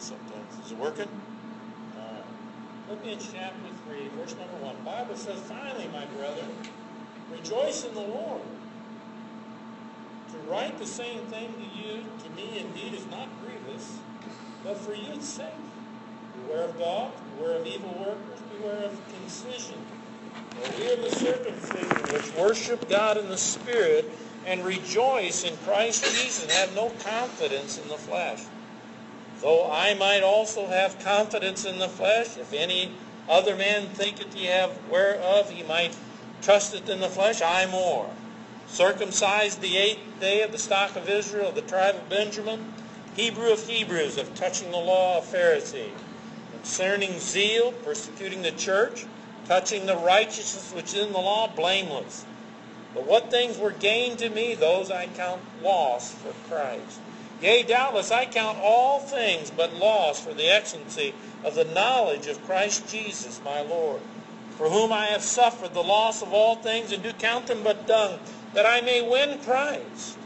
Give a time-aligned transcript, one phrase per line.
[0.00, 0.66] sometimes, sometimes.
[0.66, 1.08] Is it working?
[1.96, 2.22] Uh,
[2.86, 3.56] Philippians chapter
[3.88, 4.76] 3, verse number 1.
[4.84, 6.50] Bible says, Finally, my brethren,
[7.32, 8.42] rejoice in the Lord.
[10.32, 13.98] To write the same thing to you, to me indeed, is not grievous,
[14.62, 15.46] but for you it's safe.
[16.46, 19.78] Beware of dogs, beware of evil workers, beware of concision.
[20.50, 24.10] For we are the circumcision which worship God in the Spirit
[24.46, 28.42] and rejoice in Christ Jesus and have no confidence in the flesh.
[29.40, 32.90] Though I might also have confidence in the flesh, if any
[33.28, 35.96] other man thinketh he have whereof he might
[36.42, 38.10] trusteth in the flesh, I more.
[38.68, 42.72] Circumcised the eighth day of the stock of Israel, of the tribe of Benjamin,
[43.14, 45.92] Hebrew of Hebrews, of touching the law of Pharisee,
[46.52, 49.06] concerning zeal, persecuting the church,
[49.46, 52.24] touching the righteousness which is in the law, blameless.
[52.94, 57.00] But what things were gained to me, those I count loss for Christ.
[57.40, 62.44] Yea, doubtless I count all things but loss for the excellency of the knowledge of
[62.44, 64.00] Christ Jesus my Lord,
[64.56, 67.86] for whom I have suffered the loss of all things, and do count them but
[67.86, 68.18] dung,
[68.54, 70.18] that I may win Christ,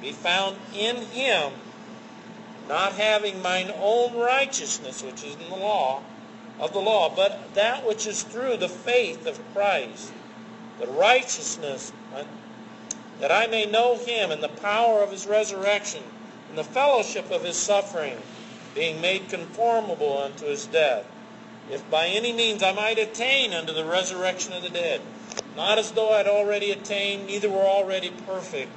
[0.00, 1.52] be found in him,
[2.68, 6.02] not having mine own righteousness, which is in the law,
[6.60, 10.12] of the law, but that which is through the faith of Christ,
[10.78, 11.92] the righteousness,
[13.20, 16.02] that I may know him and the power of his resurrection,
[16.48, 18.16] and the fellowship of his suffering,
[18.74, 21.04] being made conformable unto his death,
[21.70, 25.00] if by any means I might attain unto the resurrection of the dead.
[25.56, 28.70] Not as though I'd already attained, neither were already perfect,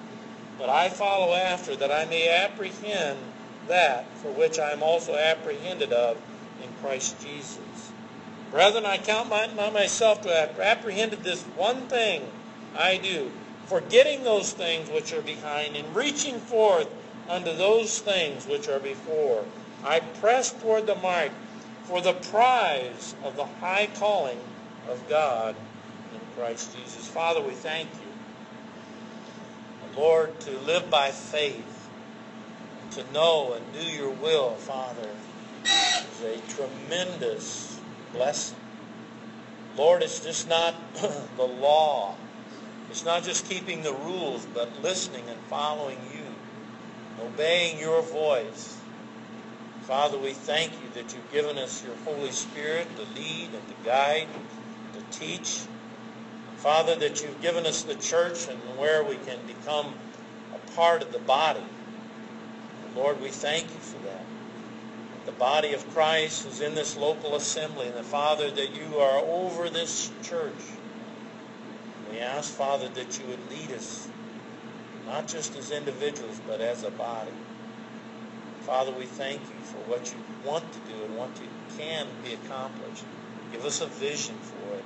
[0.58, 3.20] but I follow after, that I may apprehend
[3.68, 6.18] that for which I am also apprehended of
[6.64, 7.92] in Christ Jesus.
[8.52, 12.24] Brethren, I count my, not myself to have apprehended this one thing
[12.76, 13.30] I do,
[13.68, 16.88] forgetting those things which are behind, and reaching forth
[17.30, 19.46] unto those things which are before.
[19.84, 21.32] I press toward the mark
[21.84, 24.40] for the prize of the high calling
[24.90, 25.56] of God
[26.14, 27.08] in Christ Jesus.
[27.08, 28.10] Father, we thank you.
[29.96, 31.90] Lord, to live by faith,
[32.92, 35.10] to know and do your will, Father,
[35.66, 37.80] is a tremendous
[38.14, 38.58] blessing.
[39.76, 40.76] Lord, it's just not
[41.38, 42.16] the law.
[42.90, 46.29] It's not just keeping the rules, but listening and following you
[47.22, 48.78] obeying your voice.
[49.82, 53.74] Father, we thank you that you've given us your Holy Spirit to lead and to
[53.84, 54.28] guide,
[54.94, 55.62] to teach.
[56.58, 59.94] Father, that you've given us the church and where we can become
[60.54, 61.64] a part of the body.
[62.96, 64.26] Lord, we thank you for that.
[65.26, 69.20] The body of Christ is in this local assembly, and the Father, that you are
[69.20, 70.54] over this church.
[72.12, 74.10] We ask, Father, that you would lead us
[75.10, 77.32] not just as individuals, but as a body.
[78.62, 81.48] Father, we thank you for what you want to do and what you
[81.78, 83.04] can be accomplished.
[83.52, 84.84] Give us a vision for it.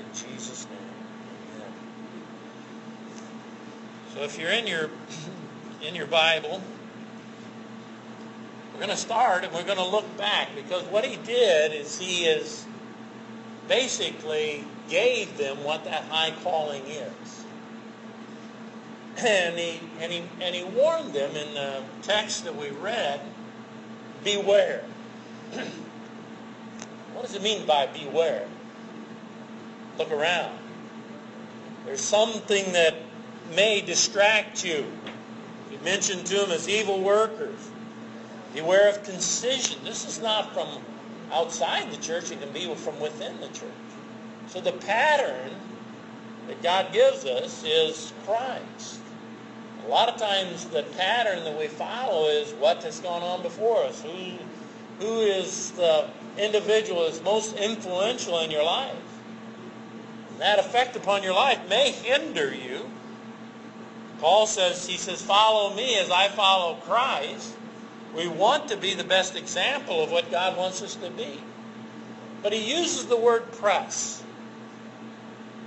[0.00, 0.78] In Jesus' name.
[1.54, 1.72] Amen.
[4.14, 4.90] So if you're in your
[5.86, 6.60] in your Bible,
[8.72, 12.00] we're going to start and we're going to look back because what he did is
[12.00, 12.66] he is
[13.68, 17.45] basically gave them what that high calling is
[19.24, 23.20] and he, and he, and he warned them in the text that we read,
[24.24, 24.84] beware.
[27.12, 28.46] what does it mean by beware?
[29.98, 30.58] Look around.
[31.86, 32.94] There's something that
[33.54, 34.84] may distract you.
[35.70, 37.70] He mentioned to them as evil workers.
[38.54, 39.78] Beware of concision.
[39.84, 40.68] This is not from
[41.32, 42.30] outside the church.
[42.30, 43.70] It can be from within the church.
[44.48, 45.52] So the pattern
[46.48, 49.00] that God gives us is Christ.
[49.86, 53.84] A lot of times the pattern that we follow is what has gone on before
[53.84, 54.02] us.
[54.02, 54.32] Who,
[54.98, 58.96] who is the individual that's most influential in your life?
[60.30, 62.90] And that effect upon your life may hinder you.
[64.18, 67.54] Paul says, he says, follow me as I follow Christ.
[68.12, 71.40] We want to be the best example of what God wants us to be.
[72.42, 74.24] But he uses the word press.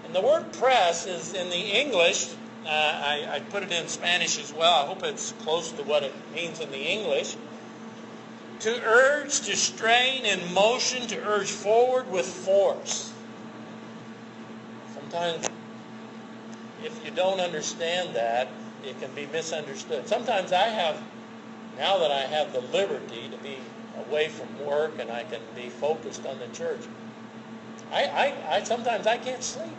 [0.04, 2.33] And the word press is in the English,
[2.66, 4.84] uh, I, I put it in Spanish as well.
[4.84, 7.38] I hope it's close to what it means in the English.
[8.62, 13.14] To urge, to strain in motion, to urge forward with force.
[14.94, 15.48] Sometimes,
[16.84, 18.50] if you don't understand that,
[18.84, 20.08] it can be misunderstood.
[20.08, 21.02] Sometimes I have,
[21.78, 23.58] now that I have the liberty to be
[24.08, 26.82] away from work and I can be focused on the church,
[27.92, 29.74] I, I, I sometimes I can't sleep.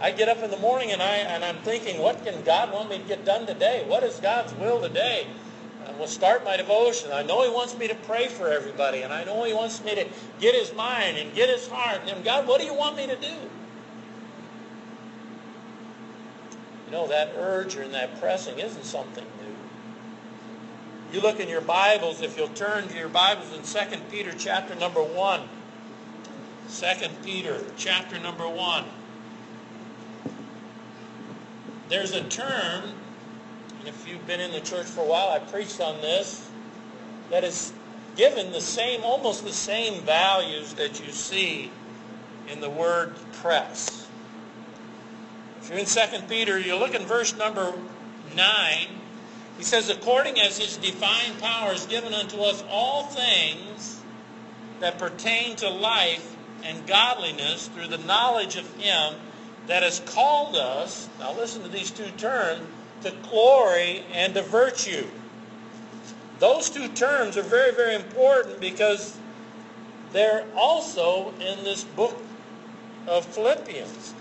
[0.00, 2.88] I get up in the morning and I and I'm thinking, what can God want
[2.88, 3.84] me to get done today?
[3.86, 5.26] What is God's will today?
[5.86, 7.12] I will start my devotion.
[7.12, 9.94] I know He wants me to pray for everybody, and I know He wants me
[9.94, 10.06] to
[10.38, 12.00] get His mind and get His heart.
[12.06, 13.34] And God, what do you want me to do?
[16.86, 19.54] You know, that urge and that pressing isn't something new.
[21.12, 24.74] You look in your Bibles, if you'll turn to your Bibles in 2 Peter chapter
[24.74, 25.40] number 1.
[26.68, 26.86] 2
[27.22, 28.84] Peter chapter number 1.
[31.90, 32.84] There's a term,
[33.80, 36.48] and if you've been in the church for a while, I preached on this,
[37.30, 37.72] that is
[38.14, 41.68] given the same, almost the same values that you see
[42.48, 44.08] in the word press.
[45.60, 47.74] If you're in 2 Peter, you look in verse number
[48.36, 48.86] 9.
[49.58, 54.00] He says, according as his divine power is given unto us all things
[54.78, 59.14] that pertain to life and godliness through the knowledge of him
[59.70, 62.66] that has called us, now listen to these two terms,
[63.02, 65.06] to glory and to virtue.
[66.40, 69.16] Those two terms are very, very important because
[70.12, 72.16] they're also in this book
[73.06, 74.12] of Philippians.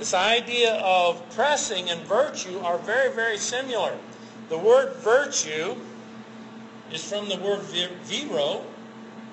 [0.00, 3.96] This idea of pressing and virtue are very, very similar.
[4.48, 5.76] The word virtue
[6.90, 8.64] is from the word viro,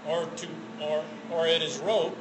[0.08, 0.48] or to,
[0.82, 2.16] or, or it is rope.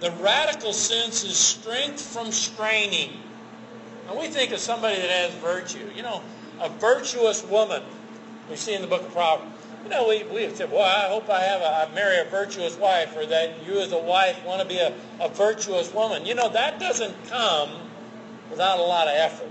[0.00, 3.12] The radical sense is strength from straining.
[4.06, 5.90] Now we think of somebody that has virtue.
[5.94, 6.22] You know,
[6.60, 7.82] a virtuous woman.
[8.50, 9.50] We see in the book of Proverbs.
[9.84, 12.76] You know, we, we said, well, I hope I have a, I marry a virtuous
[12.76, 16.26] wife, or that you as a wife want to be a, a virtuous woman.
[16.26, 17.70] You know, that doesn't come
[18.50, 19.50] without a lot of effort.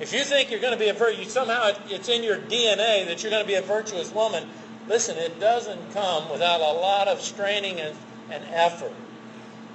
[0.00, 3.22] If you think you're going to be a virtuous, somehow it's in your DNA that
[3.22, 4.48] you're going to be a virtuous woman,
[4.88, 7.96] listen, it doesn't come without a lot of straining and,
[8.30, 8.92] and effort.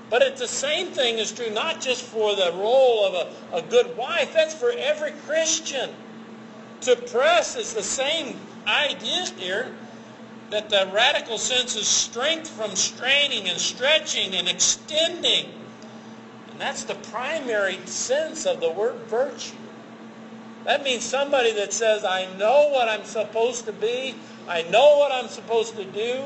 [0.10, 3.62] But it's the same thing is true not just for the role of a, a
[3.62, 5.90] good wife, that's for every Christian.
[6.81, 9.75] To press is the same idea here
[10.52, 15.52] that the radical sense is strength from straining and stretching and extending.
[16.52, 19.56] And that's the primary sense of the word virtue.
[20.66, 24.16] That means somebody that says, I know what I'm supposed to be.
[24.48, 26.24] I know what I'm supposed to do.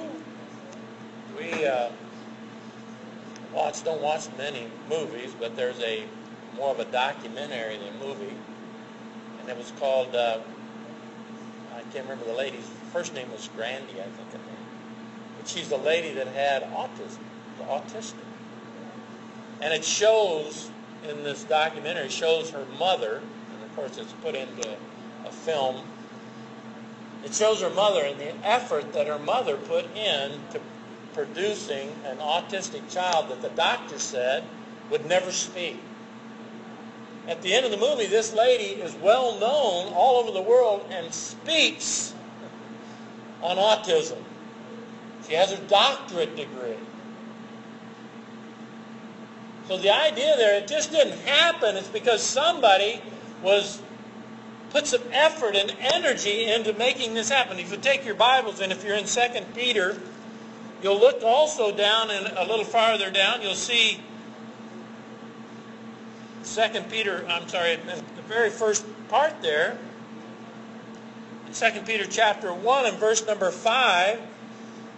[1.37, 1.89] We uh,
[3.59, 6.05] watch, don't watch many movies, but there's a
[6.55, 8.33] more of a documentary than a movie.
[9.39, 10.39] And it was called uh,
[11.75, 14.43] I can't remember the lady's first name was Grandy, I think.
[15.37, 17.19] But she's the lady that had autism,
[17.57, 18.13] the autistic.
[19.61, 20.69] And it shows
[21.07, 23.21] in this documentary, shows her mother,
[23.53, 24.69] and of course it's put into
[25.25, 25.85] a film.
[27.23, 30.61] It shows her mother and the effort that her mother put in to
[31.13, 34.43] producing an autistic child that the doctor said
[34.89, 35.79] would never speak.
[37.27, 40.85] At the end of the movie, this lady is well known all over the world
[40.89, 42.13] and speaks
[43.41, 44.17] on autism.
[45.27, 46.77] She has her doctorate degree.
[49.67, 51.77] So the idea there, it just didn't happen.
[51.77, 53.01] It's because somebody
[53.43, 53.79] was
[54.71, 57.59] put some effort and energy into making this happen.
[57.59, 59.21] If you take your Bibles and if you're in 2
[59.55, 59.95] Peter,
[60.81, 64.01] you'll look also down and a little farther down, you'll see
[66.43, 69.77] Second Peter, I'm sorry, the very first part there,
[71.51, 74.19] Second Peter chapter 1 and verse number 5,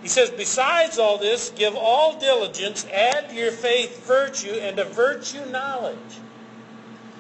[0.02, 4.84] he says, Besides all this, give all diligence, add to your faith virtue, and to
[4.84, 5.98] virtue knowledge.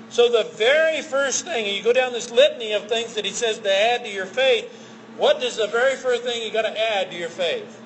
[0.10, 3.60] So the very first thing, you go down this litany of things that he says
[3.60, 4.70] to add to your faith,
[5.18, 7.81] what is the very first thing you got to add to your faith?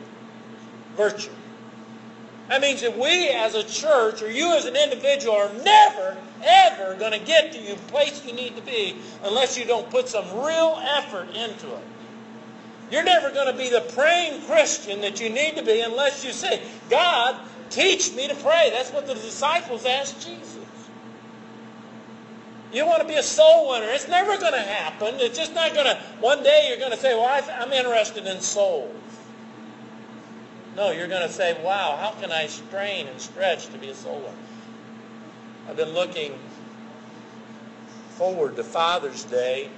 [0.95, 1.31] Virtue.
[2.49, 6.95] That means that we as a church, or you as an individual, are never, ever
[6.95, 10.25] going to get to the place you need to be unless you don't put some
[10.31, 11.83] real effort into it.
[12.91, 16.31] You're never going to be the praying Christian that you need to be unless you
[16.31, 17.39] say, God,
[17.71, 18.69] teach me to pray.
[18.71, 20.59] That's what the disciples asked Jesus.
[22.71, 23.87] You want to be a soul winner.
[23.87, 25.15] It's never going to happen.
[25.15, 28.39] It's just not going to, one day you're going to say, well, I'm interested in
[28.39, 28.91] souls.
[30.75, 33.95] No, you're going to say, wow, how can I strain and stretch to be a
[33.95, 34.33] soul winner?
[35.69, 36.37] I've been looking
[38.09, 39.69] forward to Father's Day.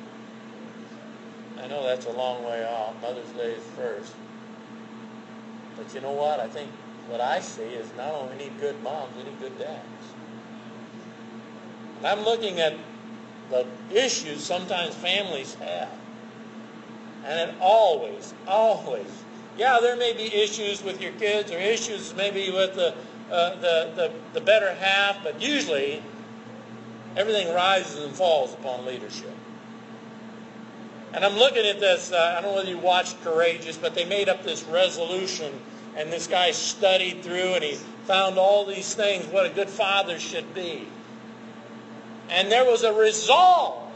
[1.61, 2.99] I know that's a long way off.
[3.01, 4.13] Mother's Day is first.
[5.75, 6.39] But you know what?
[6.39, 6.71] I think
[7.07, 9.85] what I see is not only need good moms, we need good dads.
[11.97, 12.75] And I'm looking at
[13.51, 15.91] the issues sometimes families have.
[17.25, 19.07] And it always, always
[19.57, 22.93] Yeah, there may be issues with your kids or issues maybe with the,
[23.31, 26.03] uh, the, the, the better half, but usually
[27.15, 29.33] everything rises and falls upon leadership.
[31.13, 34.05] And I'm looking at this, uh, I don't know whether you watched Courageous, but they
[34.05, 35.51] made up this resolution,
[35.95, 40.19] and this guy studied through and he found all these things, what a good father
[40.19, 40.87] should be.
[42.29, 43.91] And there was a resolve.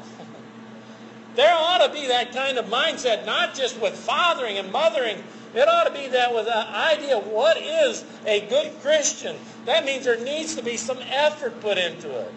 [1.35, 5.21] there ought to be that kind of mindset, not just with fathering and mothering.
[5.53, 9.35] It ought to be that with an idea of what is a good Christian.
[9.65, 12.31] That means there needs to be some effort put into it.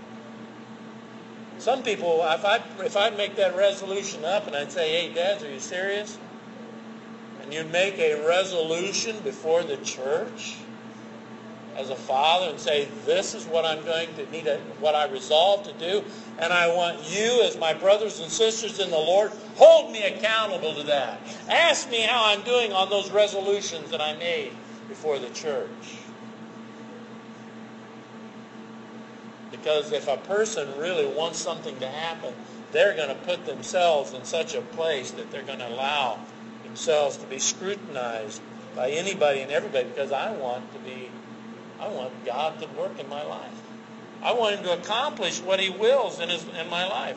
[1.58, 5.44] Some people, if I if I'd make that resolution up and I'd say, "Hey, dads,
[5.44, 6.18] are you serious?"
[7.40, 10.54] and you'd make a resolution before the church
[11.76, 14.46] as a father and say, "This is what I'm going to need,
[14.80, 16.04] what I resolve to do,
[16.38, 20.74] and I want you, as my brothers and sisters in the Lord, hold me accountable
[20.74, 21.20] to that.
[21.48, 24.52] Ask me how I'm doing on those resolutions that I made
[24.88, 25.68] before the church."
[29.50, 32.34] Because if a person really wants something to happen,
[32.72, 36.18] they're going to put themselves in such a place that they're going to allow
[36.64, 38.42] themselves to be scrutinized
[38.74, 41.08] by anybody and everybody because I want to be,
[41.78, 43.62] I want God to work in my life.
[44.22, 47.16] I want him to accomplish what he wills in, his, in my life.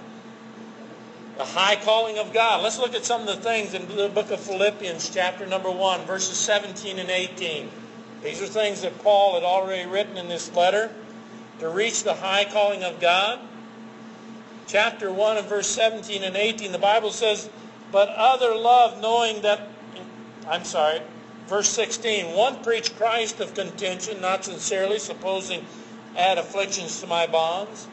[1.37, 2.63] The high calling of God.
[2.63, 6.05] Let's look at some of the things in the book of Philippians, chapter number 1,
[6.05, 7.69] verses 17 and 18.
[8.23, 10.89] These are things that Paul had already written in this letter
[11.59, 13.39] to reach the high calling of God.
[14.65, 17.51] Chapter 1 and verse 17 and 18, the Bible says,
[17.91, 19.67] But other love, knowing that,
[20.47, 21.01] I'm sorry,
[21.45, 25.63] verse 16, one preached Christ of contention, not sincerely, supposing
[26.15, 27.87] add afflictions to my bonds.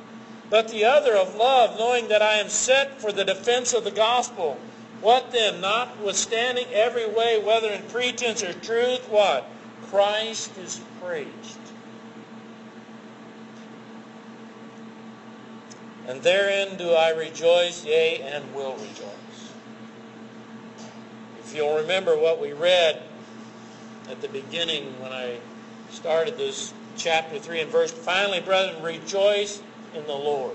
[0.55, 3.91] But the other of love, knowing that I am set for the defense of the
[3.91, 4.57] gospel.
[5.01, 5.61] What then?
[5.61, 9.51] Notwithstanding every way, whether in pretense or truth, what?
[9.87, 11.59] Christ is preached.
[16.07, 19.51] And therein do I rejoice, yea, and will rejoice.
[21.41, 23.03] If you'll remember what we read
[24.09, 25.39] at the beginning when I
[25.91, 29.61] started this chapter 3 and verse, finally, brethren, rejoice
[29.95, 30.55] in the Lord.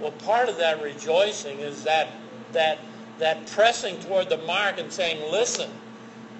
[0.00, 2.08] Well, part of that rejoicing is that
[2.52, 2.78] that
[3.18, 5.70] that pressing toward the mark and saying, listen,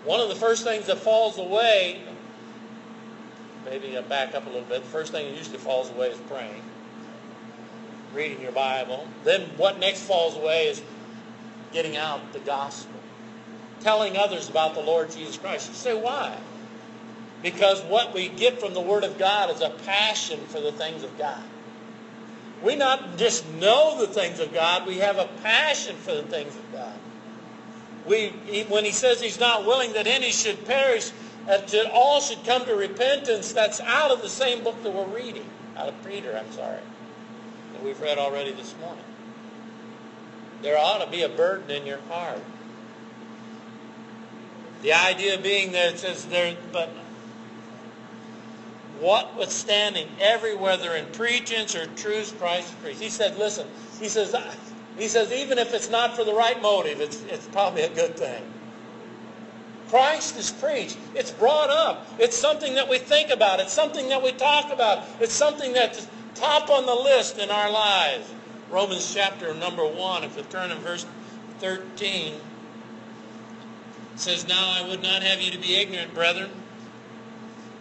[0.04, 2.02] one of the first things that falls away,
[3.64, 6.18] maybe I back up a little bit, the first thing that usually falls away is
[6.28, 6.62] praying
[8.14, 9.06] reading your Bible.
[9.24, 10.82] Then what next falls away is
[11.72, 12.94] getting out the gospel,
[13.80, 15.68] telling others about the Lord Jesus Christ.
[15.68, 16.36] You say, why?
[17.44, 21.02] Because what we get from the Word of God is a passion for the things
[21.02, 21.42] of God.
[22.62, 26.56] We not just know the things of God, we have a passion for the things
[26.56, 26.94] of God.
[28.06, 28.28] We,
[28.70, 31.12] when he says he's not willing that any should perish,
[31.46, 35.44] that all should come to repentance, that's out of the same book that we're reading.
[35.76, 36.80] Out of Peter, I'm sorry
[37.74, 39.04] that we've read already this morning.
[40.62, 42.42] There ought to be a burden in your heart.
[44.80, 46.88] The idea being that it says there, but
[49.36, 53.00] withstanding every whether in pretense or truth, Christ preached.
[53.00, 53.66] He said, listen,
[54.00, 54.34] he says,
[54.98, 58.16] he says, even if it's not for the right motive, it's, it's probably a good
[58.16, 58.42] thing.
[59.88, 60.96] Christ is preached.
[61.14, 62.06] It's brought up.
[62.18, 63.60] It's something that we think about.
[63.60, 65.04] It's something that we talk about.
[65.20, 68.32] It's something that's top on the list in our lives.
[68.70, 71.06] Romans chapter number 1, if you turn in verse
[71.60, 72.34] 13,
[74.16, 76.50] says, Now I would not have you to be ignorant, brethren,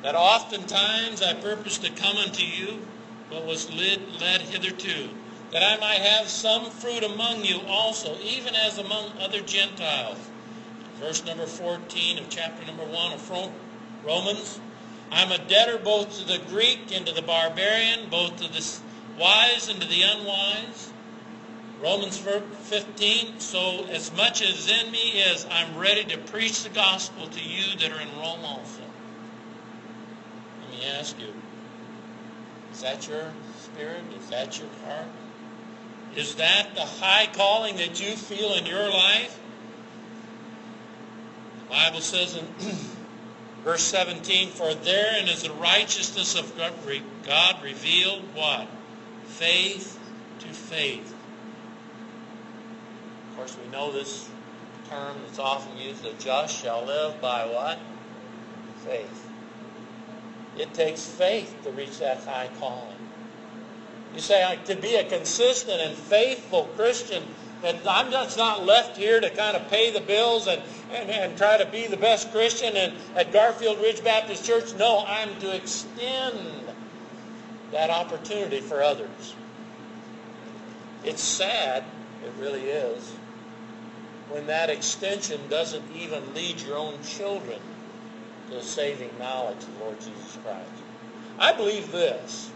[0.04, 2.86] that oftentimes I purposed to come unto you,
[3.30, 5.10] but was led, led hitherto,
[5.52, 10.18] that I might have some fruit among you also, even as among other Gentiles.
[11.00, 13.52] Verse number 14 of chapter number 1 of
[14.06, 14.60] Romans.
[15.12, 18.66] I'm a debtor both to the Greek and to the barbarian, both to the
[19.18, 20.92] wise and to the unwise.
[21.82, 27.28] Romans 15, so as much as in me is, I'm ready to preach the gospel
[27.28, 28.83] to you that are in Rome also.
[30.84, 31.34] Me ask you,
[32.74, 34.04] is that your spirit?
[34.20, 35.08] Is that your heart?
[36.16, 39.40] Is that the high calling that you feel in your life?
[41.64, 42.48] The Bible says in
[43.64, 48.68] Verse 17, For therein is the righteousness of God revealed, what?
[49.26, 49.98] Faith
[50.40, 51.16] to faith.
[53.30, 54.30] Of course, we know this
[54.90, 57.80] term that's often used, the just shall live by what?
[58.86, 59.30] Faith.
[60.58, 62.96] It takes faith to reach that high calling.
[64.14, 67.24] You say, to be a consistent and faithful Christian,
[67.64, 71.38] That I'm just not left here to kind of pay the bills and, and, and
[71.38, 74.76] try to be the best Christian and, at Garfield Ridge Baptist Church.
[74.76, 76.38] No, I'm to extend
[77.72, 79.36] that opportunity for others.
[81.04, 81.84] It's sad,
[82.24, 83.14] it really is,
[84.30, 87.60] when that extension doesn't even lead your own children
[88.54, 90.70] the saving knowledge of the Lord Jesus Christ.
[91.40, 92.52] I believe this.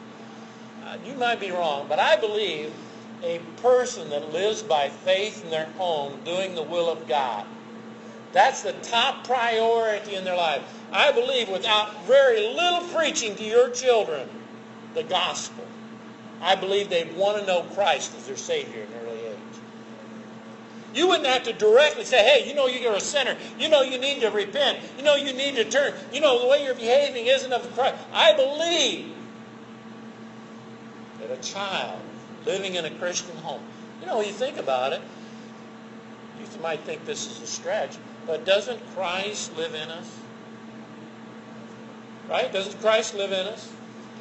[0.86, 2.72] Uh, you might be wrong, but I believe
[3.24, 7.46] a person that lives by faith in their home doing the will of God.
[8.32, 10.62] That's the top priority in their life.
[10.92, 14.30] I believe without very little preaching to your children
[14.94, 15.66] the gospel,
[16.42, 19.27] I believe they'd want to know Christ as their Savior in early age.
[20.98, 23.38] You wouldn't have to directly say, hey, you know you're a sinner.
[23.60, 24.80] You know you need to repent.
[24.98, 25.94] You know you need to turn.
[26.12, 27.96] You know the way you're behaving isn't of Christ.
[28.12, 29.14] I believe
[31.20, 32.02] that a child
[32.48, 33.62] living in a Christian home,
[34.02, 35.02] you know, you think about it,
[36.40, 40.20] you might think this is a stretch, but doesn't Christ live in us?
[42.28, 42.52] Right?
[42.52, 43.72] Doesn't Christ live in us?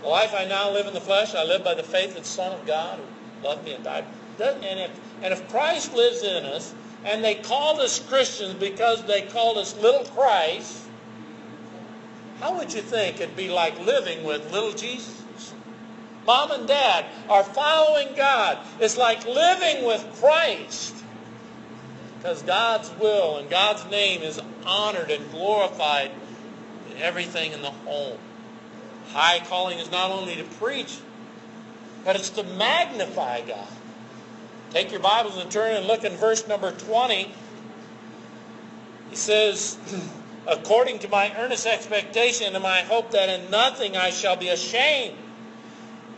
[0.02, 2.28] The life I now live in the flesh, I live by the faith of the
[2.28, 4.04] Son of God who loved me and died.
[4.40, 4.90] And if,
[5.22, 6.74] and if Christ lives in us,
[7.04, 10.82] and they called us Christians because they called us little Christ,
[12.40, 15.22] how would you think it'd be like living with little Jesus?
[16.26, 18.58] Mom and dad are following God.
[18.80, 20.94] It's like living with Christ.
[22.18, 26.10] Because God's will and God's name is honored and glorified
[26.90, 28.18] in everything in the home.
[29.12, 30.98] High calling is not only to preach,
[32.04, 33.68] but it's to magnify God.
[34.70, 37.32] Take your Bibles and turn and look in verse number 20.
[39.10, 39.78] He says,
[40.46, 45.16] According to my earnest expectation and my hope that in nothing I shall be ashamed,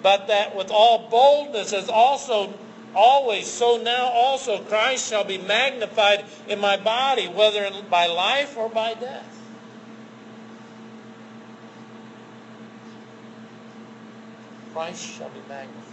[0.02, 2.52] but that with all boldness as also
[2.94, 8.68] always, so now also Christ shall be magnified in my body, whether by life or
[8.68, 9.34] by death.
[14.72, 15.87] Christ shall be magnified.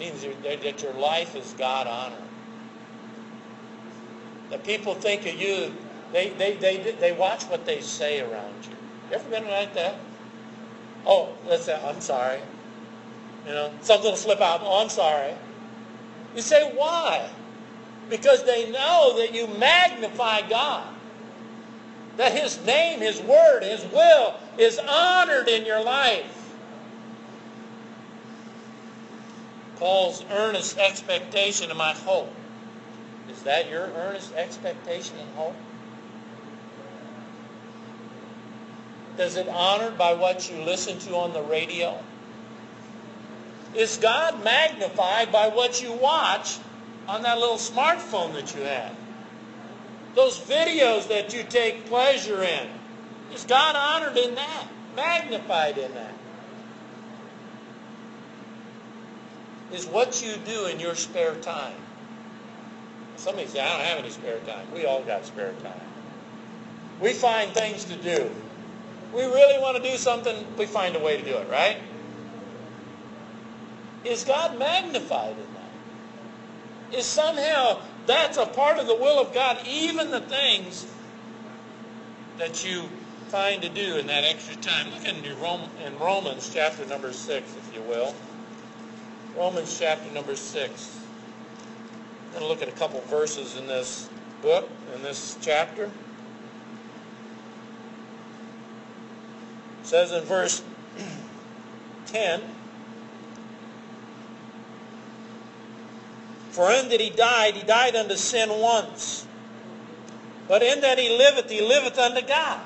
[0.00, 2.22] Means that your life is God honoring.
[4.50, 5.72] The people think of you,
[6.12, 8.72] they, they, they, they watch what they say around you.
[9.10, 9.94] You ever been like that?
[11.06, 12.40] Oh, let's say, I'm sorry.
[13.46, 14.60] You know, something will slip out.
[14.62, 15.34] Oh, I'm sorry.
[16.34, 17.28] You say, why?
[18.08, 20.94] Because they know that you magnify God.
[22.16, 26.39] That His name, His word, His will is honored in your life.
[29.80, 32.30] Paul's earnest expectation and my hope.
[33.30, 35.56] Is that your earnest expectation and hope?
[39.18, 41.98] Is it honored by what you listen to on the radio?
[43.74, 46.58] Is God magnified by what you watch
[47.08, 48.94] on that little smartphone that you have?
[50.14, 52.68] Those videos that you take pleasure in.
[53.32, 54.66] Is God honored in that?
[54.94, 56.14] Magnified in that?
[59.72, 61.76] Is what you do in your spare time.
[63.16, 64.66] Somebody say, I don't have any spare time.
[64.72, 65.80] We all got spare time.
[67.00, 68.30] We find things to do
[69.12, 71.78] we really want to do something, we find a way to do it, right?
[74.04, 76.98] Is God magnified in that?
[76.98, 80.86] Is somehow that's a part of the will of God, even the things
[82.38, 82.88] that you
[83.28, 84.90] find to do in that extra time?
[84.92, 88.14] Look in, in Romans chapter number 6, if you will.
[89.36, 91.00] Romans chapter number 6.
[92.26, 94.08] I'm going to look at a couple verses in this
[94.42, 95.90] book, in this chapter.
[99.90, 100.62] says in verse
[102.06, 102.42] 10,
[106.50, 109.26] For in that he died, he died unto sin once.
[110.46, 112.60] But in that he liveth, he liveth unto God.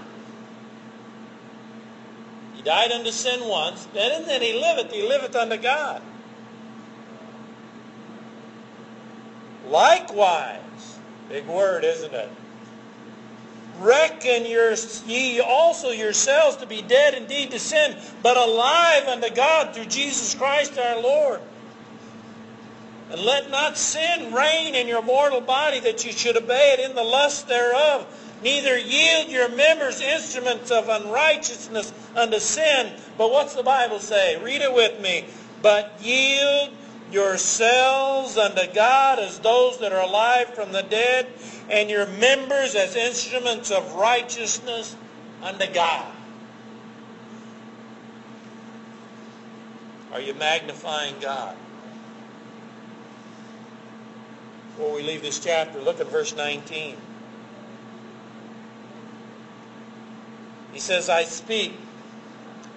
[2.55, 6.03] He died unto sin once, but in that he liveth, he liveth unto God.
[9.69, 10.99] Likewise,
[11.29, 12.29] big word, isn't it?
[13.81, 14.75] Reckon your,
[15.07, 20.35] ye also yourselves to be dead indeed to sin, but alive unto God through Jesus
[20.35, 21.41] Christ our Lord.
[23.11, 26.97] And let not sin reign in your mortal body that you should obey it in
[26.97, 28.07] the lust thereof.
[28.43, 32.93] Neither yield your members instruments of unrighteousness unto sin.
[33.17, 34.37] But what's the Bible say?
[34.43, 35.27] Read it with me.
[35.63, 36.71] But yield
[37.13, 41.27] yourselves unto God as those that are alive from the dead,
[41.69, 44.97] and your members as instruments of righteousness
[45.43, 46.07] unto God.
[50.13, 51.57] Are you magnifying God?
[54.77, 56.97] before we leave this chapter, look at verse 19.
[60.73, 61.75] He says, I speak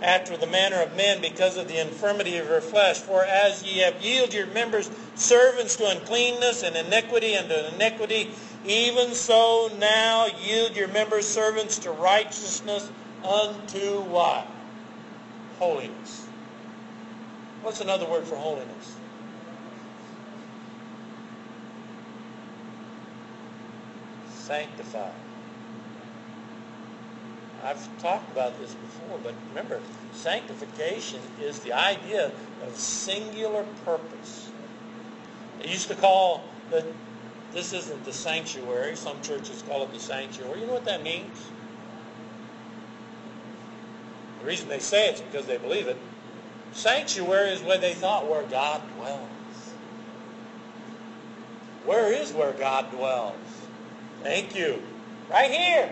[0.01, 2.99] after the manner of men because of the infirmity of your flesh.
[2.99, 8.29] For as ye have yielded your members servants to uncleanness and iniquity and to iniquity,
[8.65, 12.89] even so now yield your members servants to righteousness
[13.23, 14.47] unto what?
[15.59, 16.27] Holiness.
[17.61, 18.97] What's another word for holiness?
[24.29, 25.11] Sanctified.
[27.67, 29.81] I've talked about this before, but remember,
[30.13, 32.31] sanctification is the idea
[32.65, 34.49] of singular purpose.
[35.59, 36.85] They used to call the,
[37.51, 40.61] this isn't the sanctuary, some churches call it the sanctuary.
[40.61, 41.49] You know what that means?
[44.39, 45.97] The reason they say it's because they believe it.
[46.71, 49.27] Sanctuary is where they thought where God dwells.
[51.85, 53.35] Where is where God dwells?
[54.23, 54.81] Thank you.
[55.29, 55.91] Right here.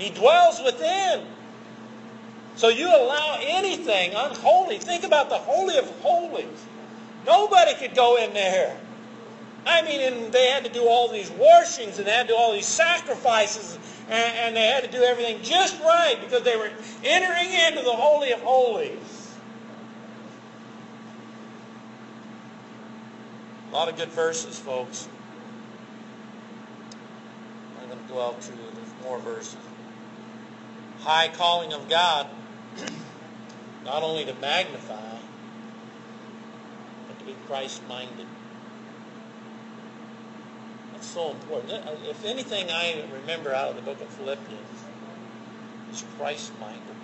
[0.00, 1.26] He dwells within.
[2.56, 4.78] So you allow anything unholy.
[4.78, 6.66] Think about the Holy of Holies.
[7.26, 8.74] Nobody could go in there.
[9.66, 12.36] I mean, and they had to do all these washings and they had to do
[12.36, 16.70] all these sacrifices and, and they had to do everything just right because they were
[17.04, 19.34] entering into the Holy of Holies.
[23.70, 25.08] A lot of good verses, folks.
[27.82, 28.56] I'm going to out through
[29.04, 29.56] more verses
[31.02, 32.26] high calling of God,
[33.84, 35.16] not only to magnify,
[37.08, 38.26] but to be Christ-minded.
[40.92, 41.72] That's so important.
[41.72, 44.60] Uh, if anything I remember out of the book of Philippians,
[45.90, 46.96] is Christ-mindedness.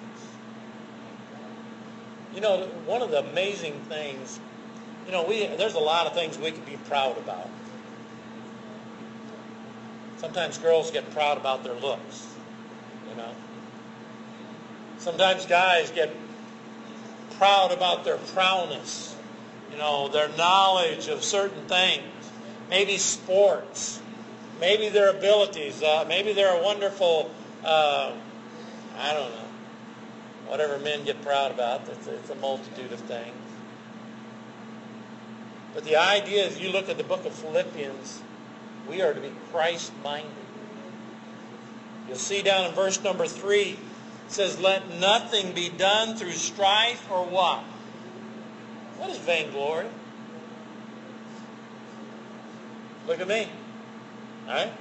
[2.35, 4.39] You know, one of the amazing things,
[5.07, 7.49] you know, we there's a lot of things we could be proud about.
[10.19, 12.35] Sometimes girls get proud about their looks,
[13.09, 13.31] you know.
[14.99, 16.11] Sometimes guys get
[17.39, 19.15] proud about their prowess,
[19.71, 22.03] you know, their knowledge of certain things,
[22.71, 24.01] maybe sports,
[24.61, 27.31] maybe their abilities, uh, maybe they're a wonderful,
[27.65, 28.13] uh,
[28.99, 29.49] I don't know,
[30.47, 31.89] whatever men get proud about.
[31.89, 33.35] It's, it's a multitude of things.
[35.75, 38.23] But the idea is you look at the book of Philippians,
[38.89, 40.31] we are to be Christ-minded.
[42.09, 43.77] You'll see down in verse number 3,
[44.27, 47.61] it says, let nothing be done through strife or what?
[48.99, 49.87] What is vainglory?
[53.07, 53.49] Look at me.
[54.49, 54.73] All right?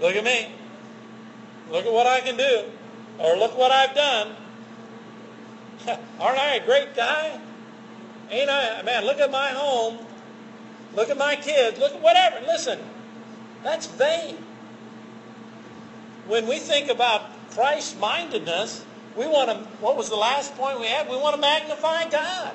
[0.00, 0.52] Look at me.
[1.70, 2.64] Look at what I can do.
[3.18, 4.36] Or look what I've done.
[6.20, 7.40] Aren't I a great guy?
[8.30, 8.82] Ain't I?
[8.82, 9.98] Man, look at my home.
[10.94, 11.78] Look at my kids.
[11.78, 12.40] Look at whatever.
[12.46, 12.78] Listen,
[13.62, 14.36] that's vain.
[16.26, 18.84] When we think about Christ-mindedness,
[19.16, 21.08] we want to, what was the last point we had?
[21.08, 22.52] We want to magnify God.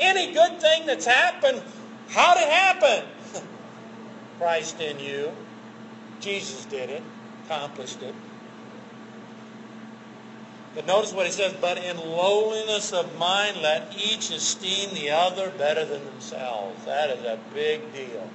[0.00, 1.62] Any good thing that's happened,
[2.08, 3.04] how did it happen?
[4.38, 5.32] Christ in you.
[6.20, 7.02] Jesus did it,
[7.44, 8.14] accomplished it.
[10.74, 15.50] But notice what he says, but in lowliness of mind let each esteem the other
[15.50, 16.84] better than themselves.
[16.86, 18.28] That is a big deal.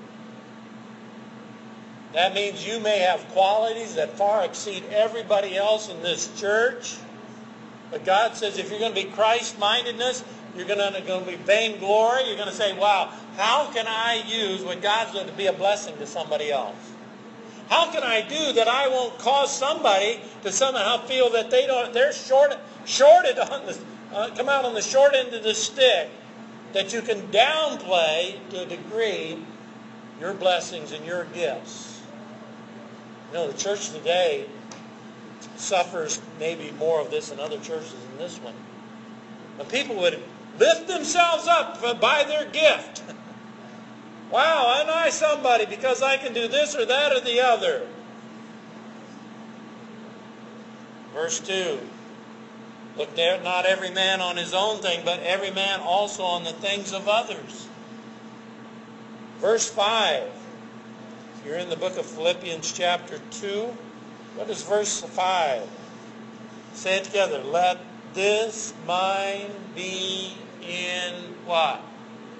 [2.13, 6.95] That means you may have qualities that far exceed everybody else in this church.
[7.91, 10.23] But God says if you're going to be Christ-mindedness,
[10.55, 12.27] you're going to, going to be vainglory.
[12.27, 15.53] You're going to say, wow, how can I use what God's going to be a
[15.53, 16.75] blessing to somebody else?
[17.69, 21.93] How can I do that I won't cause somebody to somehow feel that they don't,
[21.93, 23.77] they're short, shorted on the,
[24.13, 26.09] uh, come out on the short end of the stick,
[26.71, 29.37] that you can downplay to a degree
[30.19, 31.96] your blessings and your gifts.
[33.29, 34.45] You know, the church today
[35.57, 38.53] suffers maybe more of this than other churches than this one.
[39.57, 40.21] When people would
[40.59, 43.03] lift themselves up by their gift.
[44.31, 47.87] wow, I'm I somebody because I can do this or that or the other.
[51.13, 51.79] Verse 2.
[52.97, 56.53] Look there, not every man on his own thing, but every man also on the
[56.53, 57.67] things of others.
[59.39, 60.23] Verse 5.
[61.47, 63.73] You're in the book of Philippians chapter 2.
[64.35, 65.65] What is verse 5?
[66.73, 67.41] Say it together.
[67.41, 67.77] Let
[68.13, 71.13] this mind be in
[71.45, 71.79] what?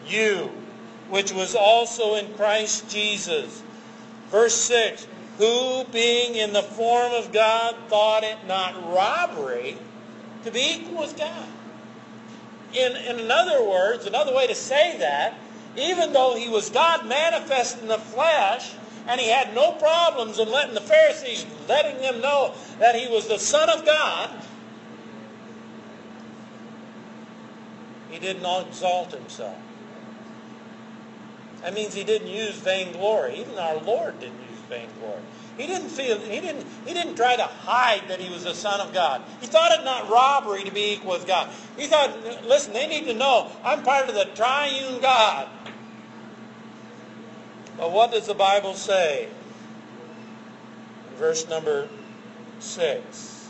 [0.05, 0.51] You,
[1.09, 3.63] which was also in Christ Jesus.
[4.29, 5.07] Verse 6.
[5.37, 9.77] Who, being in the form of God, thought it not robbery
[10.43, 11.47] to be equal with God.
[12.73, 15.35] In, in other words, another way to say that
[15.77, 18.73] even though he was God manifest in the flesh,
[19.07, 23.27] and he had no problems in letting the Pharisees, letting them know that he was
[23.27, 24.29] the Son of God,
[28.09, 29.57] he didn't exalt himself.
[31.61, 33.39] That means he didn't use vainglory.
[33.39, 35.21] Even our Lord didn't use vainglory.
[35.57, 38.79] He didn't feel he didn't he didn't try to hide that he was the son
[38.79, 39.23] of God.
[39.41, 41.49] He thought it not robbery to be equal with God.
[41.75, 45.49] He thought, listen, they need to know I'm part of the triune God.
[47.77, 49.27] But what does the Bible say?
[51.15, 51.87] Verse number
[52.59, 53.49] six.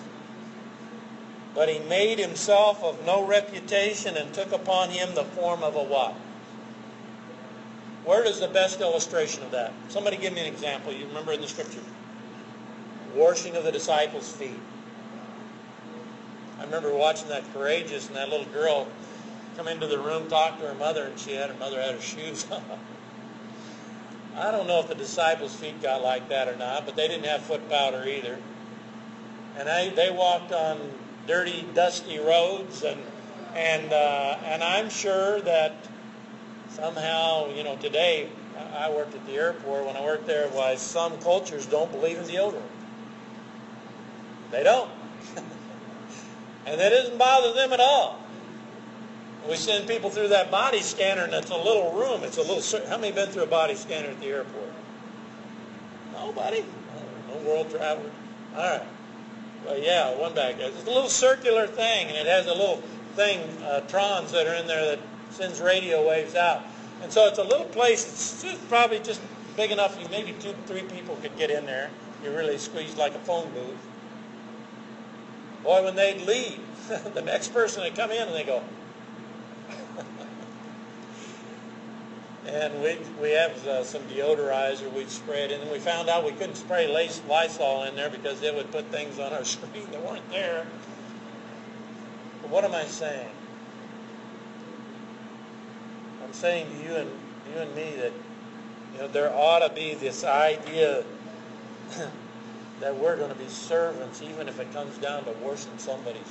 [1.56, 5.84] But he made himself of no reputation and took upon him the form of a
[5.84, 6.14] what?
[8.04, 9.74] Where is the best illustration of that?
[9.90, 10.94] Somebody give me an example.
[10.94, 11.82] You remember in the scripture.
[13.16, 14.60] Washing of the disciples' feet.
[16.60, 18.88] I remember watching that courageous and that little girl
[19.56, 22.02] come into the room, talk to her mother, and she had her mother had her
[22.16, 22.62] shoes on.
[24.38, 27.26] I don't know if the disciples' feet got like that or not, but they didn't
[27.26, 28.38] have foot powder either.
[29.58, 30.80] And they, they walked on
[31.26, 33.02] dirty, dusty roads, and
[33.56, 35.88] and uh, and I'm sure that
[36.70, 38.30] somehow, you know, today
[38.76, 39.86] I worked at the airport.
[39.88, 42.62] When I worked there, why some cultures don't believe in deodorant.
[44.52, 44.92] They don't.
[46.68, 48.20] and that doesn't bother them at all.
[49.48, 52.24] We send people through that body scanner, and it's a little room.
[52.24, 52.90] It's a little.
[52.90, 54.72] How many been through a body scanner at the airport?
[56.14, 56.66] Nobody.
[57.30, 58.12] No world traveler.
[58.56, 58.88] All right.
[59.66, 60.56] Well, yeah, one back.
[60.60, 62.82] It's a little circular thing, and it has a little
[63.16, 66.64] thing, uh, trons that are in there that sends radio waves out.
[67.02, 68.44] And so it's a little place.
[68.44, 69.22] It's probably just
[69.56, 69.98] big enough.
[70.02, 71.90] You maybe two, three people could get in there.
[72.24, 73.88] You really squeeze like a phone booth.
[75.64, 76.60] Boy, when they'd leave,
[77.14, 78.64] the next person would come in and they go.
[82.48, 86.32] And we we have uh, some deodorizer we'd spray it and we found out we
[86.32, 90.30] couldn't spray Lysol in there because it would put things on our screen that weren't
[90.30, 90.66] there.
[92.42, 93.30] But what am I saying?
[96.24, 97.12] I'm saying to you and
[97.54, 98.14] you and me that
[98.94, 101.04] you know there ought to be this idea
[102.80, 106.22] that we're going to be servants, even if it comes down to washing somebody's.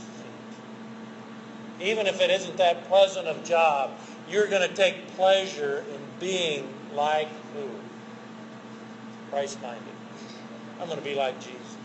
[1.80, 3.90] Even if it isn't that pleasant of job,
[4.28, 7.68] you're going to take pleasure in being like who?
[9.30, 9.82] Christ-minded.
[10.80, 11.76] I'm going to be like Jesus.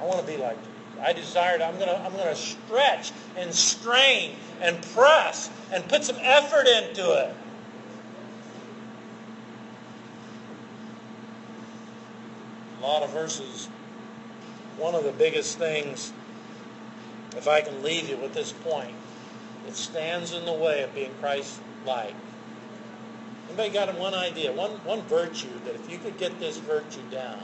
[0.00, 0.72] I want to be like Jesus.
[1.00, 5.86] I desire to, I'm going to, I'm going to stretch and strain and press and
[5.88, 7.34] put some effort into it.
[12.78, 13.68] A lot of verses.
[14.76, 16.12] One of the biggest things,
[17.36, 18.94] if I can leave you with this point,
[19.66, 22.14] it stands in the way of being Christ-like.
[23.48, 27.38] Anybody got one idea, one, one virtue that if you could get this virtue down,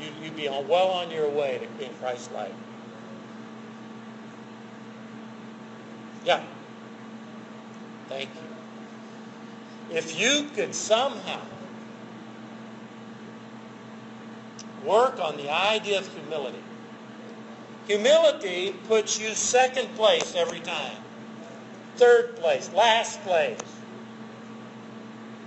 [0.00, 2.54] you, would be on, well on your way to being Christ-like.
[6.24, 6.42] Yeah.
[8.08, 9.96] Thank you.
[9.96, 11.40] If you could somehow
[14.84, 16.62] work on the idea of humility,
[17.90, 20.96] humility puts you second place every time,
[21.96, 23.58] third place, last place.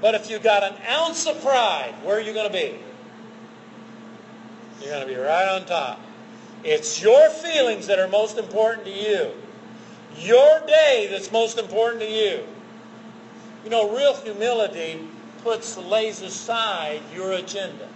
[0.02, 2.78] But if you got an ounce of pride, where are you going to be?
[4.82, 6.02] You're going to be right on top.
[6.66, 9.32] It's your feelings that are most important to you.
[10.18, 12.46] Your day that's most important to you.
[13.64, 15.00] You know, real humility
[15.44, 17.88] puts lays aside your agenda.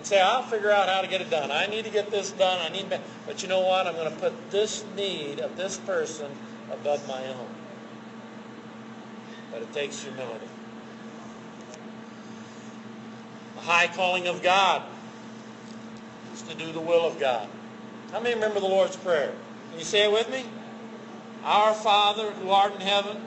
[0.00, 1.50] And say, I'll figure out how to get it done.
[1.50, 2.58] I need to get this done.
[2.62, 2.86] I need
[3.26, 3.86] but you know what?
[3.86, 6.32] I'm going to put this need of this person
[6.72, 7.46] above my own.
[9.52, 10.46] But it takes humility.
[13.56, 14.84] The high calling of God
[16.32, 17.46] is to do the will of God.
[18.10, 19.34] How many remember the Lord's Prayer?
[19.68, 20.46] Can you say it with me?
[21.44, 23.18] Our Father who art in heaven,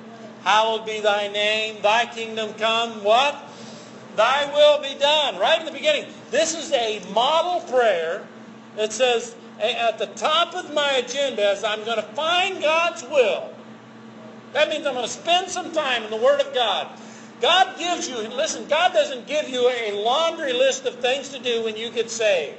[0.44, 3.48] hallowed be thy name, thy kingdom come, what?
[4.16, 5.38] Thy will be done.
[5.38, 6.12] Right in the beginning.
[6.34, 8.26] This is a model prayer
[8.76, 13.54] that says, at the top of my agenda is I'm going to find God's will.
[14.54, 16.88] That means I'm going to spend some time in the Word of God.
[17.40, 21.64] God gives you, listen, God doesn't give you a laundry list of things to do
[21.64, 22.58] when you get saved.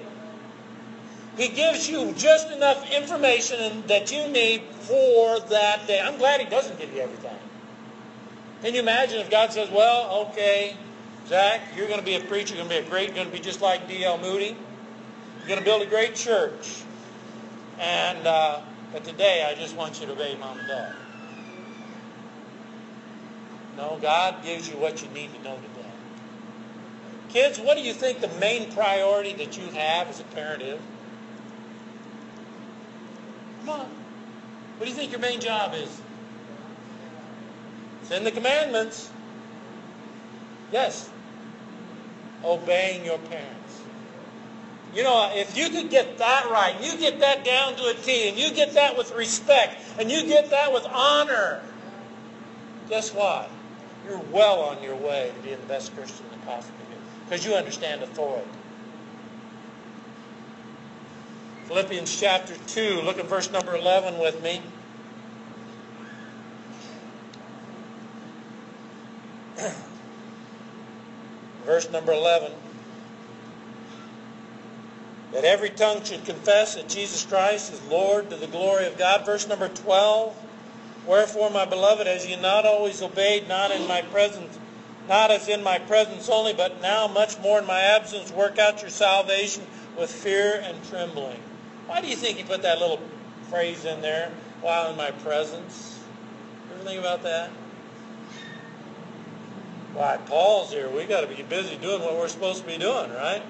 [1.36, 6.00] He gives you just enough information that you need for that day.
[6.00, 7.36] I'm glad he doesn't give you everything.
[8.62, 10.76] Can you imagine if God says, well, okay,
[11.26, 13.26] Zach, you're going to be a preacher, you're going to be a great, you're going
[13.28, 14.18] to be just like D.L.
[14.18, 14.56] Moody.
[15.38, 16.82] You're going to build a great church.
[17.78, 18.60] And, uh,
[18.92, 20.94] but today I just want you to obey mom and dad.
[23.76, 25.90] No, God gives you what you need to know today.
[27.30, 30.80] Kids, what do you think the main priority that you have as a parent is?
[33.60, 33.88] Come on.
[34.76, 36.00] What do you think your main job is?
[38.02, 39.10] It's in the commandments.
[40.70, 41.10] Yes.
[42.44, 43.82] Obeying your parents.
[44.94, 48.28] You know, if you could get that right, you get that down to a T,
[48.28, 51.62] and you get that with respect, and you get that with honor,
[52.88, 53.50] guess what?
[54.06, 57.54] You're well on your way to being the best Christian you possibly be because you
[57.54, 58.46] understand authority.
[61.64, 64.62] Philippians chapter 2, look at verse number 11 with me.
[71.64, 72.52] verse number 11.
[75.32, 79.26] That every tongue should confess that Jesus Christ is Lord to the glory of God.
[79.26, 80.36] Verse number 12.
[81.06, 84.58] Wherefore, my beloved, as ye not always obeyed, not in my presence,
[85.08, 88.80] not as in my presence only, but now much more in my absence, work out
[88.80, 89.66] your salvation
[89.98, 91.40] with fear and trembling.
[91.86, 93.00] Why do you think he put that little
[93.50, 94.30] phrase in there,
[94.62, 96.00] while in my presence?
[96.70, 97.50] You ever think about that?
[99.94, 100.90] Why, Paul's here.
[100.90, 103.42] We got to be busy doing what we're supposed to be doing, right?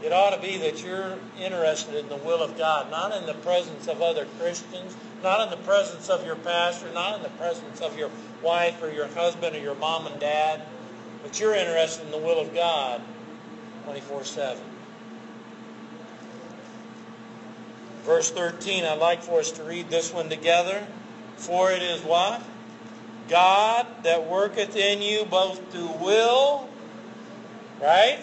[0.00, 3.34] It ought to be that you're interested in the will of God, not in the
[3.34, 7.80] presence of other Christians, not in the presence of your pastor, not in the presence
[7.80, 10.62] of your wife or your husband or your mom and dad,
[11.24, 13.02] but you're interested in the will of God
[13.88, 14.58] 24-7.
[18.04, 20.86] Verse 13, I'd like for us to read this one together.
[21.36, 22.40] For it is what?
[23.28, 26.68] God that worketh in you both to will,
[27.80, 28.18] right?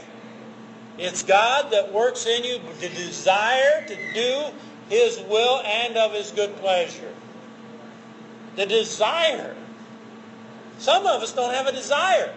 [0.98, 4.46] It's God that works in you the desire to do
[4.90, 7.14] his will and of his good pleasure.
[8.56, 9.56] The desire.
[10.78, 12.34] Some of us don't have a desire.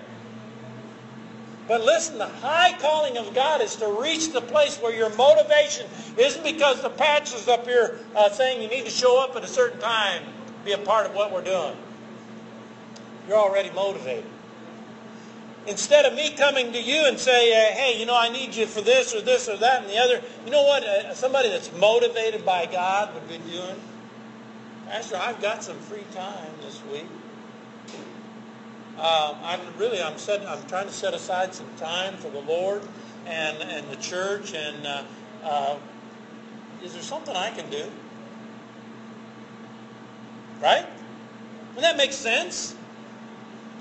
[1.68, 5.86] But listen, the high calling of God is to reach the place where your motivation
[6.16, 9.44] isn't because the patch is up here uh, saying you need to show up at
[9.44, 10.22] a certain time,
[10.64, 11.76] be a part of what we're doing.
[13.28, 14.24] You're already motivated.
[15.66, 18.64] Instead of me coming to you and say, uh, hey, you know, I need you
[18.64, 21.70] for this or this or that and the other, you know what uh, somebody that's
[21.76, 23.76] motivated by God would be doing?
[24.86, 27.04] Pastor, I've got some free time this week.
[28.96, 32.82] Um, I'm really, I'm, set, I'm trying to set aside some time for the Lord
[33.26, 34.54] and, and the church.
[34.54, 35.02] And uh,
[35.44, 35.76] uh,
[36.82, 37.84] is there something I can do?
[40.62, 40.86] Right?
[41.74, 42.74] Does that make sense?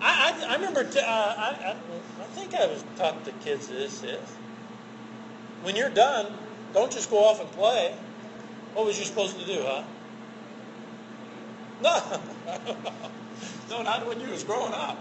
[0.02, 1.76] I, I, I remember, t- uh, I, I,
[2.22, 4.20] I think I was taught the kids this is.
[5.64, 6.34] When you're done,
[6.74, 7.96] don't just go off and play.
[8.74, 9.84] What was you supposed to do, huh?
[11.82, 12.22] No.
[13.70, 14.98] no, not when you was growing up.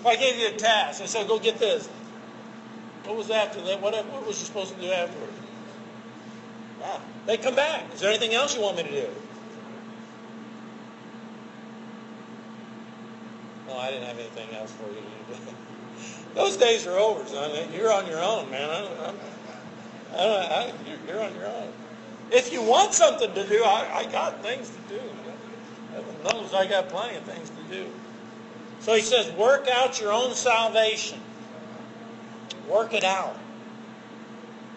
[0.00, 1.88] If I gave you a task, I said, go get this.
[3.04, 3.80] What was after that?
[3.80, 5.32] What, what was you supposed to do afterwards?
[6.82, 7.92] Ah, they come back.
[7.94, 9.08] Is there anything else you want me to do?
[13.74, 15.56] No, I didn't have anything else for you to do.
[16.34, 17.50] Those days are over, son.
[17.72, 18.70] You're on your own, man.
[18.70, 19.12] I,
[20.14, 20.72] I, I, I,
[21.08, 21.72] you're on your own.
[22.30, 25.00] If you want something to do, I, I got things to do.
[25.92, 27.86] Heaven knows I got plenty of things to do.
[28.78, 31.18] So he says, work out your own salvation.
[32.68, 33.36] Work it out.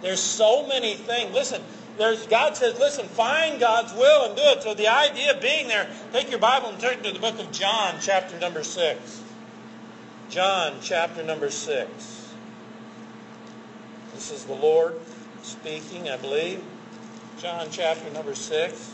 [0.01, 1.33] There's so many things.
[1.33, 1.61] Listen,
[1.97, 4.63] there's God says, listen, find God's will and do it.
[4.63, 7.51] So the idea of being there, take your Bible and turn to the book of
[7.51, 9.23] John, chapter number 6.
[10.29, 11.89] John, chapter number 6.
[14.13, 14.99] This is the Lord
[15.41, 16.63] speaking, I believe.
[17.39, 18.93] John, chapter number 6.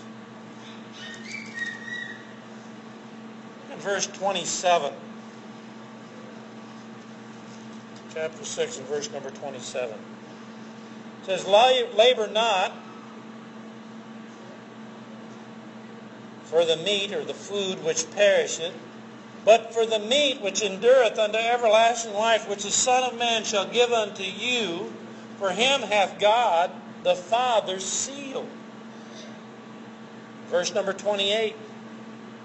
[3.71, 4.93] And verse 27.
[8.13, 9.89] Chapter 6 and verse number 27.
[9.91, 9.99] It
[11.25, 12.73] says, Labor not
[16.53, 18.75] for the meat or the food which perisheth,
[19.43, 23.65] but for the meat which endureth unto everlasting life, which the Son of Man shall
[23.65, 24.93] give unto you,
[25.39, 26.69] for him hath God
[27.01, 28.47] the Father sealed.
[30.49, 31.55] Verse number 28.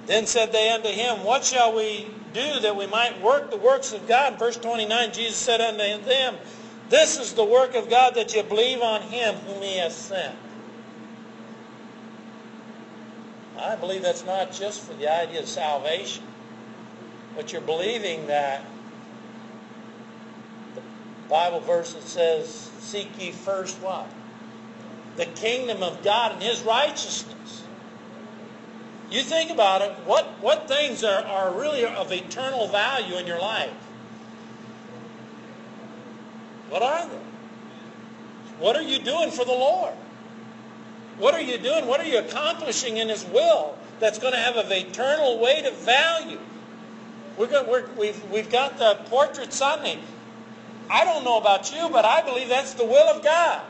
[0.07, 3.93] Then said they unto him, What shall we do that we might work the works
[3.93, 4.39] of God?
[4.39, 6.35] Verse 29, Jesus said unto them,
[6.89, 10.35] This is the work of God that you believe on him whom he has sent.
[13.59, 16.23] I believe that's not just for the idea of salvation,
[17.35, 18.63] but you're believing that
[20.75, 20.83] the
[21.29, 24.09] Bible verse that says, Seek ye first what?
[25.17, 27.65] The kingdom of God and his righteousness.
[29.11, 33.41] You think about it, what, what things are, are really of eternal value in your
[33.41, 33.73] life?
[36.69, 37.19] What are they?
[38.59, 39.95] What are you doing for the Lord?
[41.19, 41.87] What are you doing?
[41.87, 45.75] What are you accomplishing in His will that's going to have an eternal weight of
[45.79, 46.39] value?
[47.37, 49.99] We've, we've got the portrait Sunday.
[50.91, 53.63] I don't know about you, but I believe that's the will of God.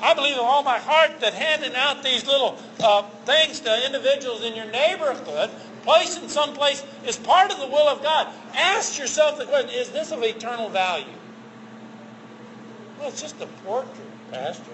[0.00, 4.42] I believe with all my heart that handing out these little uh, things to individuals
[4.44, 5.50] in your neighborhood,
[5.82, 8.28] placing someplace, is part of the will of God.
[8.54, 11.06] Ask yourself the question, is this of eternal value?
[12.98, 13.96] Well, it's just a portrait,
[14.30, 14.72] Pastor.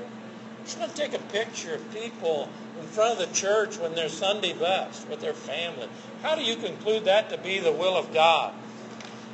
[0.65, 2.49] Just going to take a picture of people
[2.81, 5.89] in front of the church when they're Sunday best with their family.
[6.23, 8.55] How do you conclude that to be the will of God?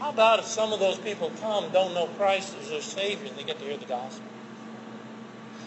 [0.01, 3.37] How about if some of those people come, don't know Christ as their Savior, and
[3.37, 4.25] they get to hear the gospel?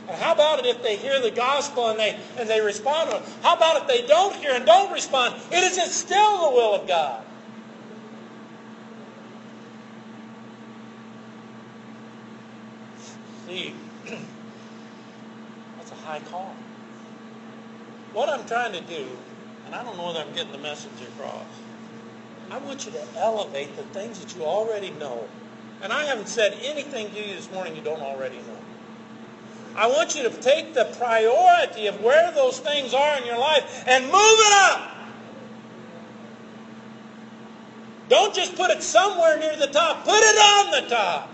[0.08, 3.18] And how about it if they hear the gospel and they and they respond to
[3.18, 3.24] it?
[3.44, 5.36] How about if they don't hear and don't respond?
[5.52, 7.24] It is still the will of God.
[13.48, 13.76] See,
[15.92, 16.56] a high call.
[18.14, 19.06] What I'm trying to do,
[19.66, 21.46] and I don't know whether I'm getting the message across,
[22.50, 25.28] I want you to elevate the things that you already know.
[25.82, 28.58] And I haven't said anything to you this morning you don't already know.
[29.76, 33.86] I want you to take the priority of where those things are in your life
[33.88, 34.92] and move it up.
[38.10, 40.04] Don't just put it somewhere near the top.
[40.04, 41.30] Put it on the top.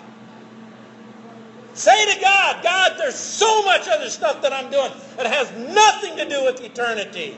[1.78, 6.18] Say to God, God, there's so much other stuff that I'm doing that has nothing
[6.18, 7.38] to do with eternity.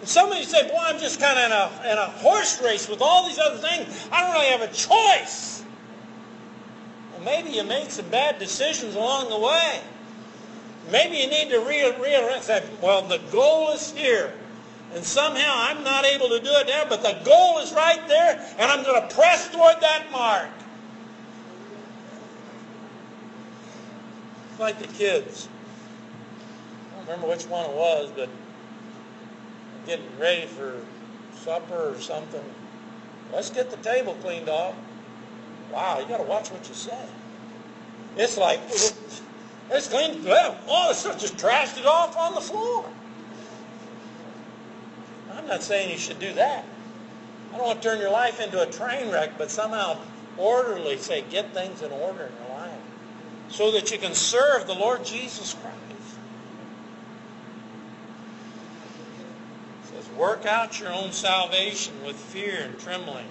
[0.00, 2.62] And some of you say, boy, I'm just kind of in a, in a horse
[2.62, 4.08] race with all these other things.
[4.12, 5.64] I don't really have a choice
[7.12, 9.80] Well, maybe you made some bad decisions along the way.
[10.90, 14.32] Maybe you need to realize that, well, the goal is here.
[14.94, 18.40] And somehow I'm not able to do it there, but the goal is right there,
[18.58, 20.48] and I'm going to press toward that mark.
[24.62, 25.48] Like the kids.
[26.92, 28.28] I don't remember which one it was, but
[29.86, 30.80] getting ready for
[31.34, 32.44] supper or something.
[33.32, 34.76] Let's get the table cleaned off.
[35.72, 37.08] Wow, you got to watch what you say.
[38.16, 40.22] It's like, it's clean.
[40.22, 42.88] Well, the stuff just trashed it off on the floor.
[45.32, 46.64] I'm not saying you should do that.
[47.52, 49.98] I don't want to turn your life into a train wreck, but somehow
[50.38, 52.30] orderly say, get things in order
[53.52, 55.76] so that you can serve the Lord Jesus Christ.
[59.82, 63.26] It says, work out your own salvation with fear and trembling.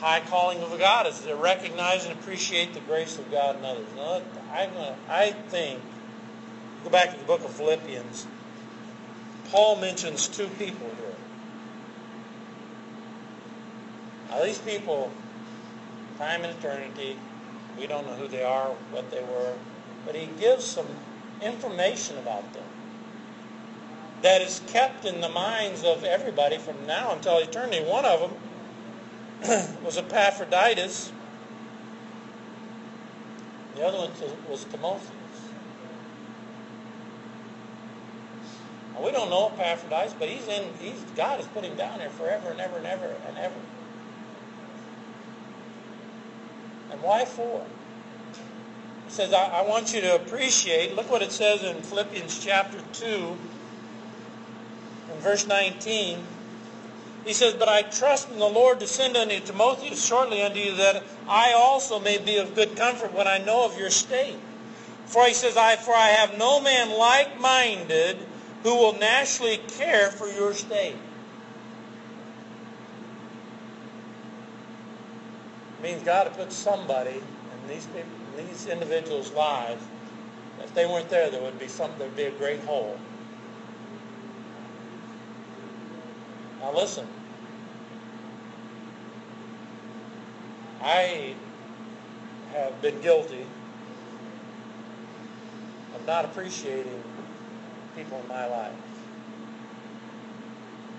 [0.00, 3.86] high calling of God is to recognize and appreciate the grace of God in others.
[3.96, 4.70] Now, I'm,
[5.08, 5.80] I think,
[6.84, 8.26] go back to the book of Philippians,
[9.50, 11.07] Paul mentions two people here.
[14.38, 15.10] Now, these people,
[16.16, 17.18] time and eternity,
[17.76, 19.54] we don't know who they are, what they were,
[20.06, 20.86] but he gives some
[21.42, 22.62] information about them
[24.22, 27.84] that is kept in the minds of everybody from now until eternity.
[27.84, 28.30] One of
[29.42, 31.10] them was Epaphroditus.
[33.74, 34.12] The other one
[34.48, 35.10] was Timotheus.
[38.94, 40.64] Now, we don't know Epaphroditus, but he's in.
[40.78, 43.54] He's God has put him down there forever and ever and ever and ever.
[46.90, 47.64] And why for?
[49.06, 50.94] He says, I, I want you to appreciate.
[50.96, 53.36] Look what it says in Philippians chapter two,
[55.12, 56.20] in verse nineteen.
[57.24, 60.76] He says, But I trust in the Lord to send unto Timotheus shortly unto you,
[60.76, 64.38] that I also may be of good comfort when I know of your state.
[65.06, 68.16] For he says, I, For I have no man like-minded
[68.62, 70.96] who will naturally care for your state.
[75.82, 79.82] Means God to put somebody in these people, in these individuals' lives.
[80.62, 81.92] If they weren't there, there would be some.
[81.98, 82.98] There'd be a great hole.
[86.60, 87.06] Now listen.
[90.80, 91.34] I
[92.52, 93.46] have been guilty
[95.94, 97.02] of not appreciating
[97.96, 98.72] people in my life.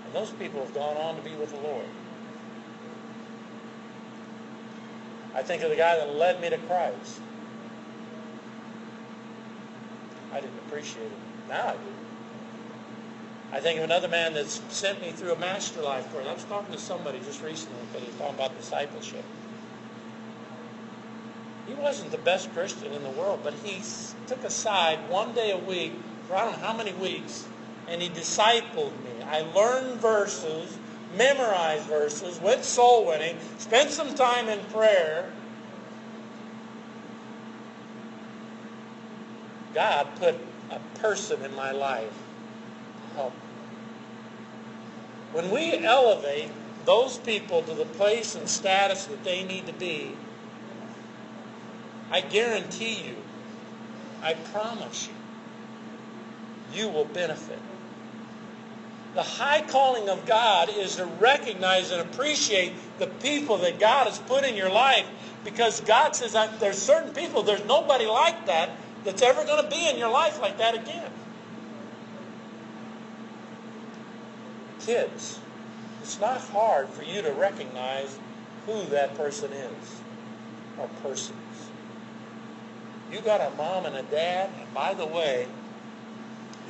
[0.04, 1.86] And those people have gone on to be with the Lord.
[5.34, 7.20] I think of the guy that led me to Christ.
[10.32, 11.48] I didn't appreciate it.
[11.48, 11.78] Now I do.
[13.52, 16.26] I think of another man that's sent me through a master life course.
[16.26, 19.24] I was talking to somebody just recently, but he was talking about discipleship.
[21.70, 23.80] he wasn't the best Christian in the world, but he
[24.26, 25.92] took aside one day a week
[26.26, 27.46] for I don't know how many weeks,
[27.88, 29.22] and he discipled me.
[29.30, 30.76] I learned verses,
[31.16, 35.30] memorized verses, went soul winning, spent some time in prayer.
[39.74, 40.36] God put
[40.70, 43.40] a person in my life to help me.
[45.32, 46.50] When we elevate
[46.84, 50.16] those people to the place and status that they need to be,
[52.10, 53.16] I guarantee you,
[54.22, 55.14] I promise you,
[56.78, 57.60] you will benefit.
[59.14, 64.18] The high calling of God is to recognize and appreciate the people that God has
[64.18, 65.06] put in your life
[65.44, 68.70] because God says there's certain people, there's nobody like that
[69.04, 71.10] that's ever going to be in your life like that again.
[74.80, 75.40] Kids,
[76.02, 78.18] it's not hard for you to recognize
[78.66, 80.00] who that person is
[80.78, 81.36] or persons.
[83.12, 85.46] You got a mom and a dad, and by the way,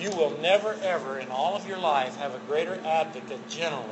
[0.01, 3.86] you will never ever in all of your life have a greater advocate generally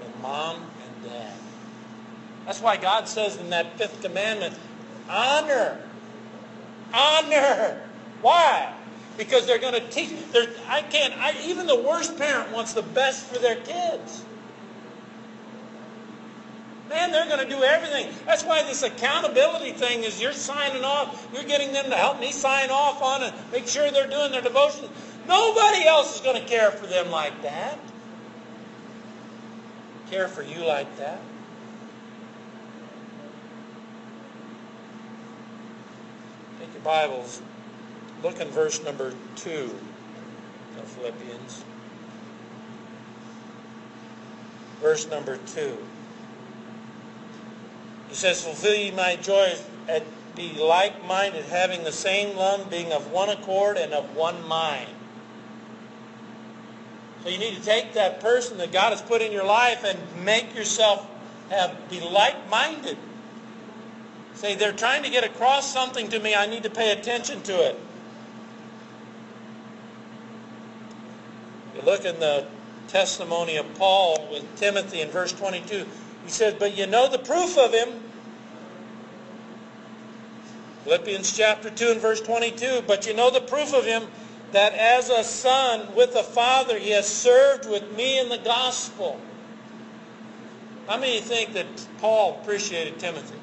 [0.00, 1.34] than mom and dad.
[2.46, 4.58] That's why God says in that fifth commandment,
[5.08, 5.80] honor.
[6.92, 7.80] Honor.
[8.20, 8.74] Why?
[9.16, 10.10] Because they're going to teach.
[10.68, 11.14] I can't.
[11.18, 14.24] I, even the worst parent wants the best for their kids.
[16.88, 18.14] Man, they're going to do everything.
[18.26, 21.26] That's why this accountability thing is you're signing off.
[21.32, 24.42] You're getting them to help me sign off on it, make sure they're doing their
[24.42, 24.88] devotion.
[25.26, 27.78] Nobody else is going to care for them like that.
[30.10, 31.20] Care for you like that.
[36.60, 37.40] Take your Bibles.
[38.22, 39.74] Look in verse number 2
[40.78, 41.64] of Philippians.
[44.80, 45.78] Verse number 2.
[48.08, 49.54] He says, Fulfill ye my joy
[49.88, 50.04] and
[50.36, 54.90] be like-minded, having the same love, being of one accord and of one mind.
[57.24, 59.98] So you need to take that person that God has put in your life and
[60.24, 61.08] make yourself
[61.48, 62.98] have be like-minded.
[64.34, 66.34] Say, they're trying to get across something to me.
[66.34, 67.80] I need to pay attention to it.
[71.74, 72.46] You look in the
[72.88, 75.86] testimony of Paul with Timothy in verse 22.
[76.24, 77.88] He says, but you know the proof of him.
[80.84, 82.82] Philippians chapter 2 and verse 22.
[82.86, 84.04] But you know the proof of him
[84.54, 89.20] that as a son with a father he has served with me in the gospel.
[90.86, 91.66] How many think that
[91.98, 93.38] Paul appreciated Timothy?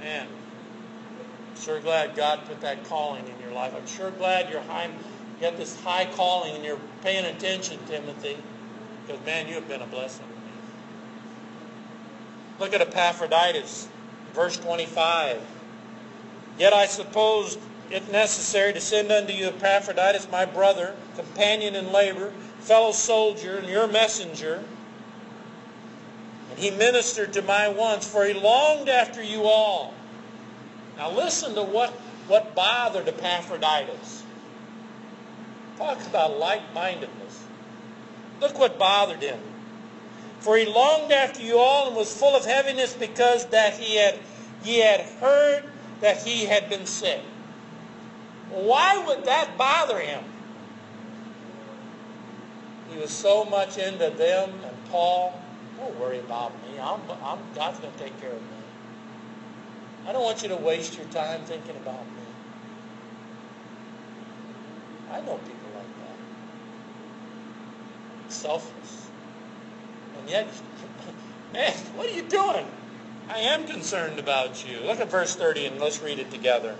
[0.00, 3.74] Man, I'm sure glad God put that calling in your life.
[3.76, 4.92] I'm sure glad you're high, you
[5.40, 8.38] got this high calling and you're paying attention, Timothy.
[9.06, 10.26] Because, man, you have been a blessing.
[12.58, 13.88] Look at Epaphroditus,
[14.34, 15.40] verse 25.
[16.58, 17.56] Yet I suppose
[17.90, 23.68] it necessary to send unto you Epaphroditus, my brother, companion in labor, fellow soldier, and
[23.68, 24.62] your messenger.
[26.50, 29.92] And he ministered to my wants, for he longed after you all.
[30.96, 31.90] Now listen to what,
[32.28, 34.24] what bothered Epaphroditus.
[35.76, 37.44] Talk about like-mindedness.
[38.40, 39.40] Look what bothered him.
[40.40, 44.18] For he longed after you all and was full of heaviness because that he had,
[44.62, 45.64] he had heard
[46.00, 47.20] that he had been sick.
[48.50, 50.24] Why would that bother him?
[52.90, 55.40] He was so much into them and Paul.
[55.78, 56.78] Don't worry about me.
[56.80, 58.48] I'm, I'm, God's going to take care of me.
[60.06, 62.22] I don't want you to waste your time thinking about me.
[65.12, 66.16] I know people like that.
[68.26, 69.08] It's selfless.
[70.18, 70.48] And yet,
[71.52, 72.66] man, what are you doing?
[73.28, 74.80] I am concerned about you.
[74.80, 76.76] Look at verse 30 and let's read it together.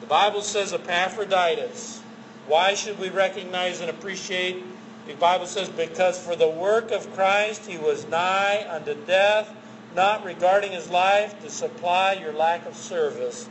[0.00, 2.02] The Bible says Epaphroditus.
[2.46, 4.64] Why should we recognize and appreciate?
[5.06, 9.54] The Bible says, because for the work of Christ he was nigh unto death,
[9.94, 13.48] not regarding his life to supply your lack of service.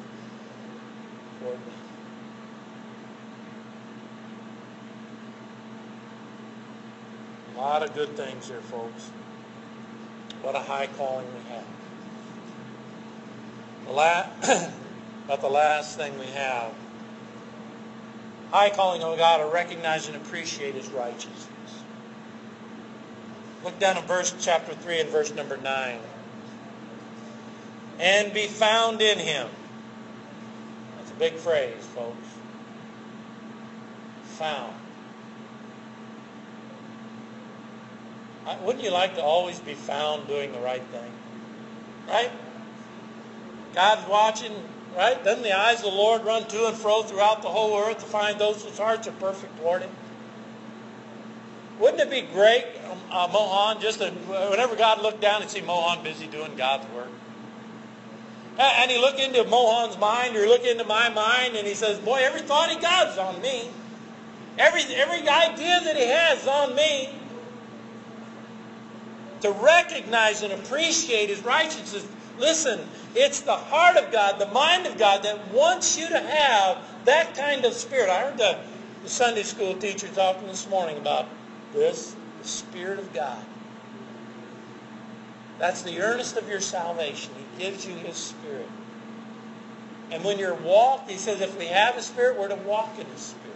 [7.56, 9.10] A lot of good things here, folks.
[10.44, 11.66] What a high calling we have.
[13.88, 14.72] The last,
[15.28, 16.72] but the last thing we have,
[18.52, 21.48] high calling of God to recognize and appreciate His righteousness.
[23.64, 26.00] Look down at verse chapter 3 and verse number 9.
[28.00, 29.50] And be found in Him.
[30.98, 32.16] That's a big phrase, folks.
[34.38, 34.74] Found.
[38.64, 41.12] Wouldn't you like to always be found doing the right thing?
[42.08, 42.32] Right?
[43.74, 44.54] God's watching,
[44.98, 45.24] right?
[45.24, 48.06] Doesn't the eyes of the Lord run to and fro throughout the whole earth to
[48.06, 49.92] find those whose hearts are perfect toward him?
[51.80, 55.62] Wouldn't it be great, um, uh, Mohan, just to, whenever God looked down and see
[55.62, 57.10] Mohan busy doing God's work?
[58.60, 62.22] And he look into Mohan's mind or look into my mind and he says, boy,
[62.24, 63.70] every thought he got is on me.
[64.58, 67.10] Every, every idea that he has is on me.
[69.42, 72.08] To recognize and appreciate his righteousness.
[72.40, 72.82] Listen,
[73.16, 77.36] it's the heart of God, the mind of God that wants you to have that
[77.36, 78.10] kind of spirit.
[78.10, 78.60] I heard the,
[79.04, 81.28] the Sunday school teacher talking this morning about
[81.74, 83.44] this, the Spirit of God.
[85.58, 87.32] That's the earnest of your salvation.
[87.58, 88.70] He gives you his Spirit.
[90.12, 93.06] And when you're walked, he says if we have a Spirit, we're to walk in
[93.08, 93.48] his Spirit.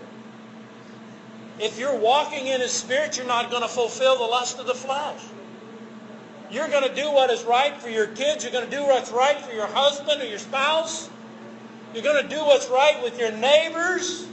[1.59, 4.73] If you're walking in his Spirit, you're not going to fulfill the lust of the
[4.73, 5.21] flesh.
[6.51, 8.43] You're going to do what is right for your kids.
[8.43, 11.09] You're going to do what's right for your husband or your spouse.
[11.93, 14.27] You're going to do what's right with your neighbors.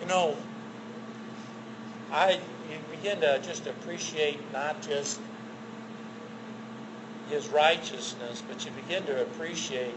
[0.00, 0.36] You know,
[2.12, 2.32] I
[2.70, 5.20] you begin to just appreciate not just
[7.28, 9.94] his righteousness, but you begin to appreciate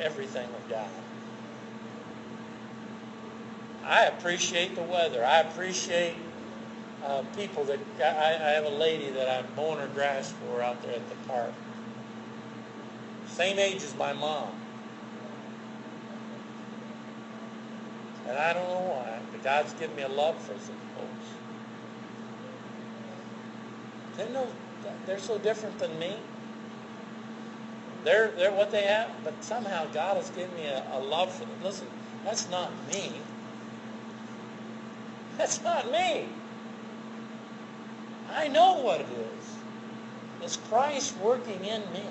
[0.00, 0.88] everything of God.
[3.86, 5.24] I appreciate the weather.
[5.24, 6.16] I appreciate
[7.04, 10.82] uh, people that I, I have a lady that I'm mowing her grass for out
[10.82, 11.52] there at the park.
[13.28, 14.48] Same age as my mom.
[18.26, 21.28] And I don't know why, but God's given me a love for some folks.
[24.16, 24.46] They know
[25.04, 26.16] they're so different than me.
[28.02, 31.44] They're, they're what they have, but somehow God has given me a, a love for
[31.44, 31.56] them.
[31.62, 31.86] Listen,
[32.24, 33.12] that's not me.
[35.38, 36.26] That's not me.
[38.32, 39.56] I know what it is.
[40.42, 42.02] It's Christ working in me.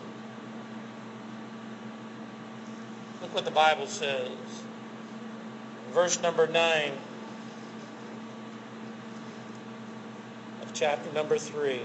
[3.21, 4.31] Look what the Bible says.
[5.91, 6.91] Verse number 9
[10.61, 11.81] of chapter number 3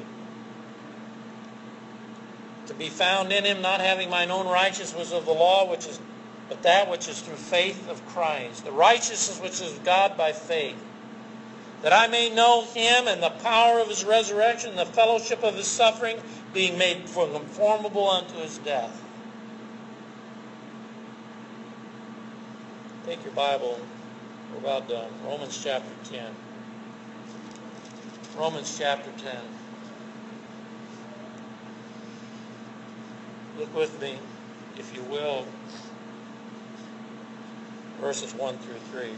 [2.69, 5.99] to be found in him, not having mine own righteousness of the law, which is
[6.49, 10.83] but that which is through faith of Christ, the righteousness which is God by faith,
[11.83, 15.67] that I may know him and the power of his resurrection, the fellowship of his
[15.67, 16.19] suffering,
[16.53, 19.03] being made conformable unto his death.
[23.07, 23.79] Take your Bible.
[24.53, 25.11] We're about done.
[25.25, 26.35] Romans chapter 10.
[28.37, 29.37] Romans chapter 10.
[33.59, 34.19] Look with me,
[34.77, 35.45] if you will,
[38.01, 39.11] verses 1 through 3.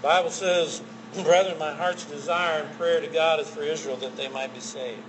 [0.00, 0.82] The Bible says,
[1.22, 4.60] Brethren, my heart's desire and prayer to God is for Israel that they might be
[4.60, 5.02] saved.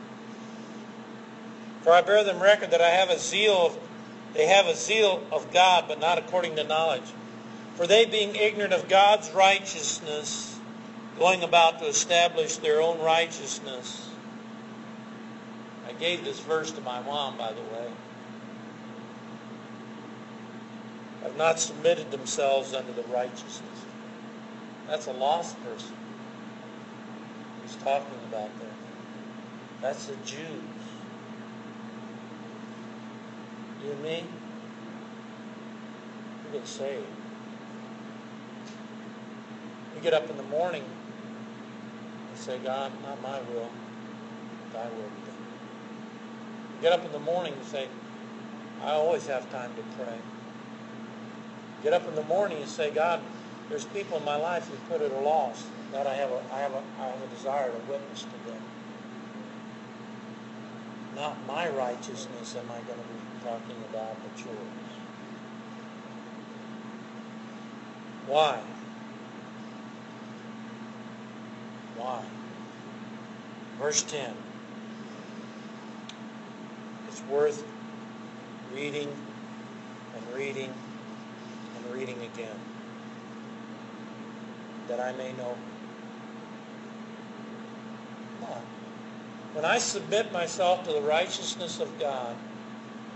[1.83, 3.79] For I bear them record that I have a zeal of,
[4.33, 7.09] they have a zeal of God, but not according to knowledge.
[7.75, 10.59] For they being ignorant of God's righteousness,
[11.17, 14.09] going about to establish their own righteousness,
[15.87, 17.91] I gave this verse to my mom, by the way,
[21.23, 23.85] have not submitted themselves unto the righteousness.
[24.87, 25.95] That's a lost person
[27.71, 28.67] he's talking about there.
[29.81, 30.61] That's the Jews.
[33.83, 34.23] You and me,
[36.45, 37.05] we get saved.
[39.95, 40.83] We get up in the morning
[42.29, 43.69] and say, God, not my will,
[44.73, 45.35] thy will be done.
[46.75, 47.87] We Get up in the morning and say,
[48.83, 50.17] I always have time to pray.
[51.83, 53.21] Get up in the morning and say, God,
[53.71, 55.63] there's people in my life who put it a loss.
[55.93, 58.61] God, I have a, I have a, I have a desire to witness to them.
[61.15, 64.57] Not my righteousness am I going to be talking about, but yours.
[68.27, 68.59] Why?
[71.95, 72.23] Why?
[73.79, 74.33] Verse 10
[77.07, 77.65] It's worth
[78.75, 79.07] reading
[80.15, 80.73] and reading
[81.77, 82.70] and reading again
[84.87, 85.55] that I may know.
[88.41, 88.61] God.
[89.53, 92.35] When I submit myself to the righteousness of God,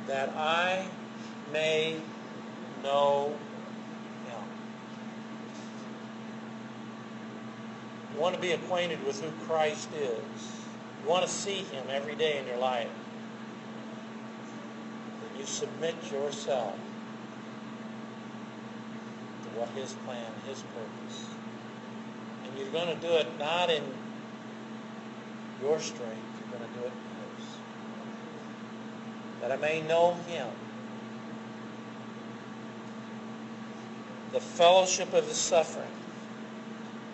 [0.08, 0.88] that I
[1.52, 2.00] may
[2.84, 3.34] know
[4.28, 4.44] Him.
[8.14, 10.52] You want to be acquainted with who Christ is.
[11.04, 12.90] You want to see Him every day in your life
[15.22, 16.76] Then you submit yourself
[19.44, 21.28] to what His plan, His purpose.
[22.58, 23.84] You're going to do it not in
[25.62, 27.48] your strength, you're going to do it in His.
[29.42, 30.48] That I may know Him.
[34.32, 35.88] The fellowship of His suffering.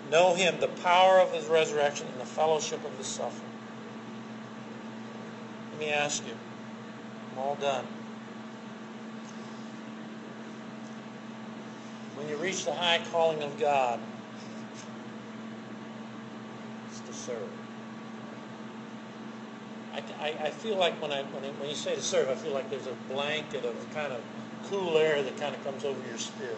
[0.09, 3.49] Know Him, the power of His resurrection, and the fellowship of His suffering.
[5.71, 6.33] Let me ask you.
[7.31, 7.85] I'm all done.
[12.15, 13.99] When you reach the high calling of God,
[16.89, 17.49] it's to serve.
[19.93, 22.35] I, I, I feel like when I when, I, when you say to serve, I
[22.35, 24.21] feel like there's a blanket of kind of
[24.69, 26.57] cool air that kind of comes over your spirit.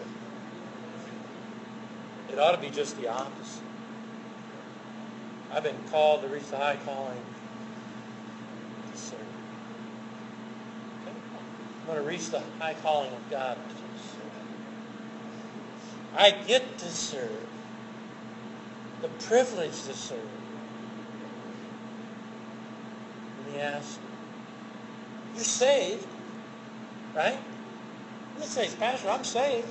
[2.30, 3.62] It ought to be just the opposite.
[5.52, 7.20] I've been called to reach the high calling
[8.92, 9.18] to serve.
[11.06, 13.58] I'm going to reach the high calling of God.
[16.16, 17.46] I get to serve.
[19.02, 20.18] The privilege to serve.
[23.54, 23.70] You.
[25.34, 26.06] You're saved,
[27.14, 27.38] right?
[28.38, 29.68] You say, Pastor, I'm saved.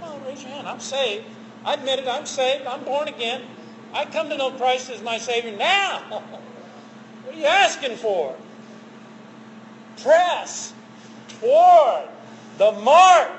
[0.00, 0.68] Come on, raise your hand.
[0.68, 1.24] I'm saved.
[1.64, 2.08] I admit it.
[2.08, 2.66] I'm saved.
[2.66, 3.42] I'm born again.
[3.92, 6.00] I come to know Christ as my Savior now.
[7.24, 8.34] what are you asking for?
[9.96, 10.74] Press
[11.40, 12.08] toward
[12.58, 13.30] the mark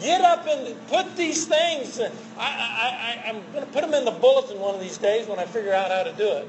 [0.00, 2.00] Get up and put these things.
[2.00, 5.26] I, I, I, I'm going to put them in the bulletin one of these days
[5.26, 6.48] when I figure out how to do it.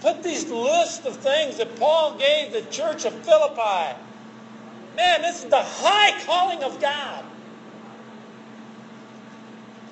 [0.00, 3.96] Put these list of things that Paul gave the church of Philippi.
[4.96, 7.24] Man, this is the high calling of God.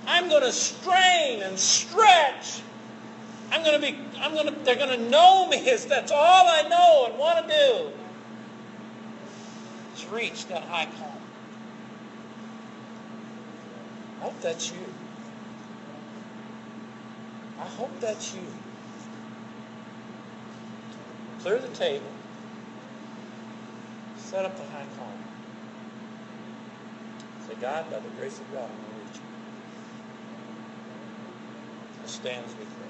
[0.07, 2.63] I'm going to strain and stretch.
[3.51, 6.47] I'm going to be, I'm going to, they're going to know me as that's all
[6.49, 7.91] I know and want to do.
[9.95, 11.13] Is reach that high calling.
[14.21, 14.87] I hope that's you.
[17.61, 18.47] I hope that's you.
[21.47, 22.11] Clear the table.
[24.17, 25.13] Set up the high column.
[27.47, 29.23] Say, God, by the grace of God, I'm going to reach you.
[32.03, 32.89] It stands with me.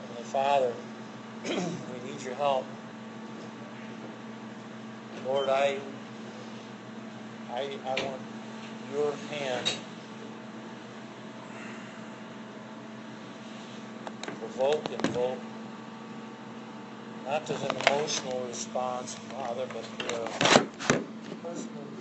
[0.00, 0.72] Heavenly Father,
[1.44, 2.64] we need your help.
[5.26, 5.78] Lord, I
[7.52, 8.20] I, I want
[8.94, 9.66] your hand
[14.46, 15.40] provoke, invoke,
[17.24, 21.95] not as an emotional response, Father, but through a personal